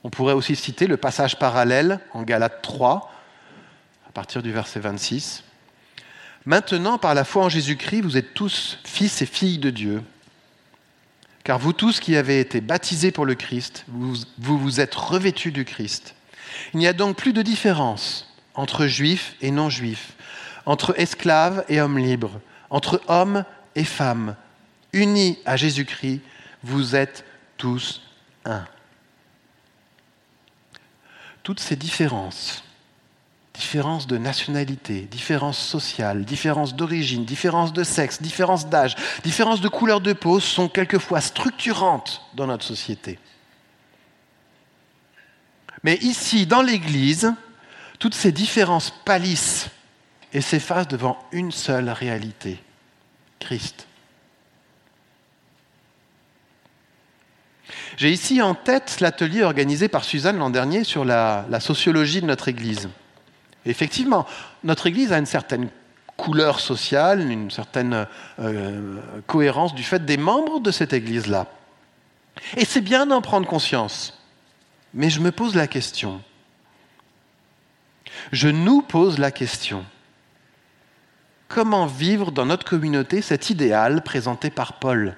On 0.02 0.10
pourrait 0.10 0.34
aussi 0.34 0.56
citer 0.56 0.88
le 0.88 0.96
passage 0.96 1.38
parallèle 1.38 2.00
en 2.14 2.24
Galates 2.24 2.62
3, 2.62 3.12
à 4.08 4.10
partir 4.10 4.42
du 4.42 4.50
verset 4.50 4.80
26. 4.80 5.44
Maintenant, 6.46 6.98
par 6.98 7.14
la 7.14 7.22
foi 7.22 7.44
en 7.44 7.48
Jésus-Christ, 7.48 8.02
vous 8.02 8.16
êtes 8.16 8.34
tous 8.34 8.80
fils 8.82 9.22
et 9.22 9.26
filles 9.26 9.58
de 9.58 9.70
Dieu. 9.70 10.02
Car 11.44 11.59
vous 11.59 11.74
tous 11.74 12.00
qui 12.00 12.16
avez 12.16 12.40
été 12.40 12.62
baptisés 12.62 13.12
pour 13.12 13.26
le 13.26 13.35
Christ, 13.35 13.85
vous 13.88 14.14
vous, 14.38 14.80
êtes 14.80 14.94
revêtus 14.94 15.52
du 15.52 15.66
Christ. 15.66 16.14
Il 16.72 16.78
n'y 16.78 16.87
a 16.87 16.94
donc 16.94 17.16
plus 17.16 17.35
de 17.35 17.42
différence 17.42 18.35
entre 18.54 18.87
juifs 18.87 19.37
et 19.42 19.50
non-juifs, 19.50 20.14
entre 20.64 20.98
esclaves 20.98 21.64
et 21.68 21.83
hommes 21.83 21.98
libres, 21.98 22.40
entre 22.70 23.02
hommes 23.09 23.44
et 23.74 23.85
femmes. 23.85 24.37
Unis 24.94 25.38
à 25.44 25.57
Jésus-Christ, 25.57 26.22
vous 26.62 26.96
êtes 26.96 27.24
tous 27.59 28.00
un. 28.46 28.64
Toutes 31.42 31.61
ces 31.61 31.76
différences 31.76 32.64
différences 33.54 34.08
de 34.08 34.18
nationalité, 34.18 35.02
différences 35.02 35.58
sociales, 35.58 36.24
différences 36.24 36.74
d'origine, 36.74 37.24
différences 37.24 37.72
de 37.72 37.84
sexe, 37.84 38.20
différences 38.20 38.68
d'âge, 38.68 38.96
différences 39.22 39.60
de 39.60 39.68
couleur 39.68 40.00
de 40.00 40.12
peau 40.12 40.40
sont 40.40 40.68
quelquefois 40.68 41.20
structurantes 41.20 42.22
dans 42.34 42.48
notre 42.48 42.64
société. 42.64 43.18
Mais 45.84 45.96
ici, 45.98 46.46
dans 46.46 46.62
l'Église, 46.62 47.32
toutes 48.00 48.14
ces 48.14 48.32
différences 48.32 48.92
pâlissent 49.04 49.68
et 50.32 50.40
s'effacent 50.40 50.88
devant 50.88 51.16
une 51.30 51.52
seule 51.52 51.90
réalité, 51.90 52.60
Christ. 53.38 53.86
J'ai 57.96 58.10
ici 58.10 58.42
en 58.42 58.56
tête 58.56 58.98
l'atelier 58.98 59.44
organisé 59.44 59.86
par 59.86 60.02
Suzanne 60.02 60.38
l'an 60.38 60.50
dernier 60.50 60.82
sur 60.82 61.04
la, 61.04 61.46
la 61.48 61.60
sociologie 61.60 62.20
de 62.20 62.26
notre 62.26 62.48
Église 62.48 62.88
effectivement, 63.66 64.27
notre 64.62 64.87
Église 64.87 65.12
a 65.12 65.18
une 65.18 65.27
certaine 65.27 65.68
couleur 66.16 66.61
sociale, 66.61 67.31
une 67.31 67.50
certaine 67.50 68.07
euh, 68.38 69.00
cohérence 69.27 69.74
du 69.74 69.83
fait 69.83 70.05
des 70.05 70.16
membres 70.16 70.61
de 70.61 70.70
cette 70.70 70.92
Église-là. 70.92 71.46
Et 72.57 72.64
c'est 72.64 72.81
bien 72.81 73.07
d'en 73.07 73.20
prendre 73.20 73.46
conscience. 73.46 74.20
Mais 74.92 75.11
je 75.11 75.20
me 75.20 75.33
pose 75.33 75.55
la 75.55 75.66
question. 75.66 76.22
Je 78.33 78.48
nous 78.48 78.83
pose 78.83 79.18
la 79.18 79.31
question. 79.31 79.85
Comment 81.48 81.87
vivre 81.87 82.33
dans 82.33 82.46
notre 82.46 82.64
communauté 82.64 83.22
cet 83.22 83.50
idéal 83.50 84.03
présenté 84.03 84.50
par 84.50 84.79
Paul? 84.79 85.16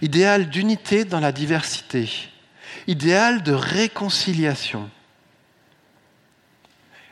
Idéal 0.00 0.48
d'unité 0.48 1.04
dans 1.04 1.20
la 1.20 1.32
diversité, 1.32 2.31
idéal 2.86 3.42
de 3.42 3.52
réconciliation. 3.52 4.90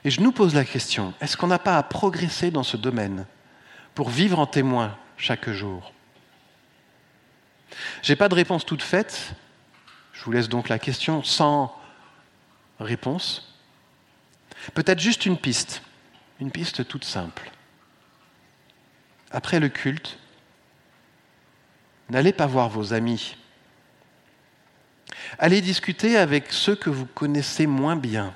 Et 0.05 0.11
je 0.11 0.20
nous 0.20 0.33
pose 0.33 0.55
la 0.55 0.64
question, 0.64 1.12
est-ce 1.20 1.37
qu'on 1.37 1.49
n'a 1.49 1.59
pas 1.59 1.77
à 1.77 1.83
progresser 1.83 2.51
dans 2.51 2.62
ce 2.62 2.77
domaine 2.77 3.27
pour 3.94 4.09
vivre 4.09 4.38
en 4.38 4.46
témoin 4.46 4.96
chaque 5.16 5.51
jour? 5.51 5.92
Je 8.03 8.11
n'ai 8.11 8.16
pas 8.16 8.29
de 8.29 8.35
réponse 8.35 8.64
toute 8.64 8.83
faite, 8.83 9.35
je 10.12 10.25
vous 10.25 10.33
laisse 10.33 10.49
donc 10.49 10.68
la 10.68 10.79
question 10.79 11.23
sans 11.23 11.77
réponse. 12.79 13.55
Peut-être 14.75 15.01
juste 15.01 15.27
une 15.27 15.38
piste, 15.38 15.83
une 16.40 16.51
piste 16.51 16.87
toute 16.87 17.05
simple. 17.05 17.51
Après 19.31 19.61
le 19.61 19.68
culte, 19.68 20.18
n'allez 22.09 22.33
pas 22.33 22.46
voir 22.46 22.68
vos 22.68 22.92
amis 22.92 23.37
Allez 25.38 25.61
discuter 25.61 26.16
avec 26.16 26.53
ceux 26.53 26.75
que 26.75 26.90
vous 26.90 27.07
connaissez 27.07 27.66
moins 27.66 27.97
bien, 27.97 28.35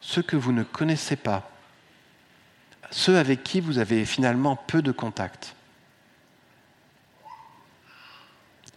ceux 0.00 0.22
que 0.22 0.36
vous 0.36 0.52
ne 0.52 0.62
connaissez 0.62 1.16
pas, 1.16 1.50
ceux 2.90 3.18
avec 3.18 3.42
qui 3.42 3.60
vous 3.60 3.78
avez 3.78 4.04
finalement 4.04 4.56
peu 4.56 4.80
de 4.80 4.92
contact. 4.92 5.54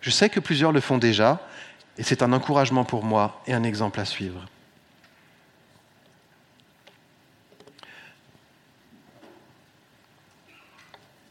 Je 0.02 0.10
sais 0.10 0.30
que 0.30 0.40
plusieurs 0.40 0.72
le 0.72 0.82
font 0.82 0.98
déjà, 0.98 1.48
et 1.98 2.04
c'est 2.04 2.24
un 2.24 2.34
encouragement 2.34 2.84
pour 2.84 3.04
moi 3.04 3.42
et 3.46 3.54
un 3.54 3.64
exemple 3.64 4.00
à 4.00 4.06
suivre. 4.06 4.46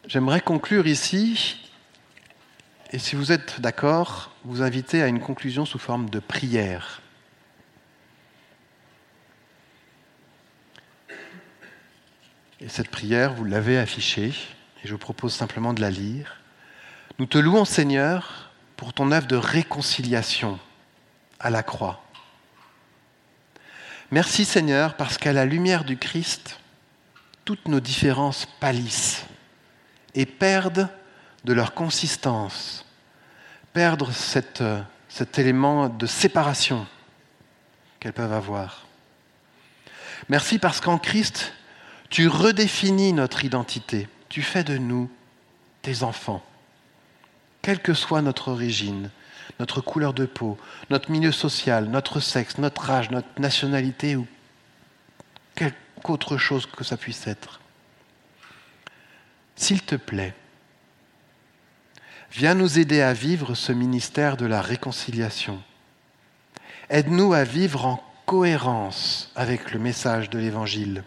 J'aimerais 0.07 0.41
conclure 0.41 0.87
ici 0.87 1.60
si 3.01 3.17
vous 3.17 3.33
êtes 3.33 3.61
d'accord, 3.61 4.31
vous 4.45 4.63
invitez 4.63 5.03
à 5.03 5.07
une 5.07 5.21
conclusion 5.21 5.65
sous 5.65 5.79
forme 5.79 6.11
de 6.11 6.19
prière. 6.19 7.01
Et 12.61 12.69
cette 12.69 12.91
prière, 12.91 13.33
vous 13.33 13.45
l'avez 13.45 13.79
affichée, 13.79 14.35
et 14.83 14.87
je 14.87 14.93
vous 14.93 14.99
propose 14.99 15.33
simplement 15.33 15.73
de 15.73 15.81
la 15.81 15.91
lire. 15.91 16.41
Nous 17.19 17.27
te 17.27 17.39
louons, 17.39 17.65
Seigneur, 17.65 18.51
pour 18.77 18.93
ton 18.93 19.13
œuvre 19.13 19.27
de 19.27 19.37
réconciliation 19.37 20.59
à 21.39 21.49
la 21.49 21.63
croix. 21.63 22.05
Merci, 24.11 24.45
Seigneur, 24.45 24.97
parce 24.97 25.17
qu'à 25.17 25.33
la 25.33 25.47
lumière 25.47 25.85
du 25.85 25.97
Christ, 25.97 26.61
toutes 27.45 27.67
nos 27.67 27.81
différences 27.81 28.47
pâlissent 28.59 29.25
et 30.15 30.27
perdent 30.27 30.89
de 31.45 31.53
leur 31.53 31.73
consistance, 31.73 32.85
perdre 33.73 34.11
euh, 34.61 34.83
cet 35.09 35.39
élément 35.39 35.89
de 35.89 36.07
séparation 36.07 36.87
qu'elles 37.99 38.13
peuvent 38.13 38.33
avoir. 38.33 38.87
Merci 40.29 40.59
parce 40.59 40.81
qu'en 40.81 40.99
Christ, 40.99 41.53
tu 42.09 42.29
redéfinis 42.29 43.13
notre 43.13 43.45
identité. 43.45 44.09
Tu 44.29 44.43
fais 44.43 44.65
de 44.65 44.79
nous 44.79 45.11
tes 45.83 46.03
enfants. 46.03 46.45
Quelle 47.63 47.81
que 47.81 47.95
soit 47.95 48.23
notre 48.23 48.49
origine, 48.49 49.11
notre 49.59 49.81
couleur 49.81 50.15
de 50.15 50.27
peau, 50.27 50.59
notre 50.89 51.11
milieu 51.11 51.33
social, 51.33 51.87
notre 51.87 52.21
sexe, 52.21 52.59
notre 52.59 52.91
âge, 52.91 53.11
notre 53.11 53.29
nationalité 53.39 54.17
ou 54.17 54.27
quelque 55.55 55.77
autre 56.09 56.39
chose 56.39 56.67
que 56.67 56.85
ça 56.85 56.97
puisse 56.97 57.27
être. 57.27 57.61
S'il 59.57 59.83
te 59.83 59.97
plaît, 59.97 60.35
Viens 62.33 62.55
nous 62.55 62.79
aider 62.79 63.03
à 63.03 63.13
vivre 63.13 63.57
ce 63.57 63.73
ministère 63.73 64.37
de 64.37 64.47
la 64.47 64.63
réconciliation. 64.63 65.61
Aide-nous 66.89 67.33
à 67.33 67.43
vivre 67.43 67.87
en 67.87 68.05
cohérence 68.25 69.33
avec 69.35 69.73
le 69.73 69.81
message 69.81 70.31
de 70.31 70.39
l'Évangile. 70.39 71.03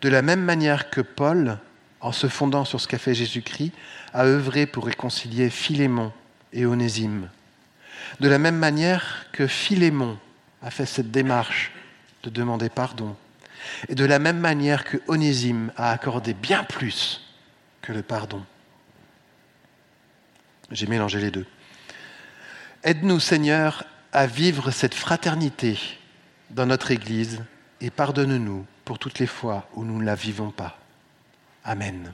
De 0.00 0.08
la 0.08 0.22
même 0.22 0.42
manière 0.42 0.90
que 0.90 1.00
Paul, 1.00 1.58
en 2.00 2.10
se 2.10 2.26
fondant 2.26 2.64
sur 2.64 2.80
ce 2.80 2.88
qu'a 2.88 2.98
fait 2.98 3.14
Jésus-Christ, 3.14 3.72
a 4.12 4.24
œuvré 4.24 4.66
pour 4.66 4.86
réconcilier 4.86 5.50
Philémon 5.50 6.12
et 6.52 6.66
Onésime. 6.66 7.28
De 8.18 8.28
la 8.28 8.38
même 8.38 8.58
manière 8.58 9.26
que 9.30 9.46
Philémon 9.46 10.18
a 10.62 10.72
fait 10.72 10.86
cette 10.86 11.12
démarche 11.12 11.70
de 12.24 12.30
demander 12.30 12.68
pardon. 12.68 13.14
Et 13.88 13.94
de 13.94 14.04
la 14.04 14.18
même 14.18 14.40
manière 14.40 14.82
que 14.82 14.96
Onésime 15.06 15.70
a 15.76 15.92
accordé 15.92 16.34
bien 16.34 16.64
plus 16.64 17.24
que 17.82 17.92
le 17.92 18.02
pardon. 18.02 18.44
J'ai 20.72 20.86
mélangé 20.86 21.20
les 21.20 21.30
deux. 21.30 21.46
Aide-nous, 22.82 23.20
Seigneur, 23.20 23.84
à 24.12 24.26
vivre 24.26 24.70
cette 24.70 24.94
fraternité 24.94 25.78
dans 26.50 26.66
notre 26.66 26.90
Église 26.90 27.44
et 27.80 27.90
pardonne-nous 27.90 28.66
pour 28.84 28.98
toutes 28.98 29.18
les 29.18 29.26
fois 29.26 29.68
où 29.74 29.84
nous 29.84 29.98
ne 29.98 30.04
la 30.04 30.14
vivons 30.14 30.50
pas. 30.50 30.78
Amen. 31.64 32.12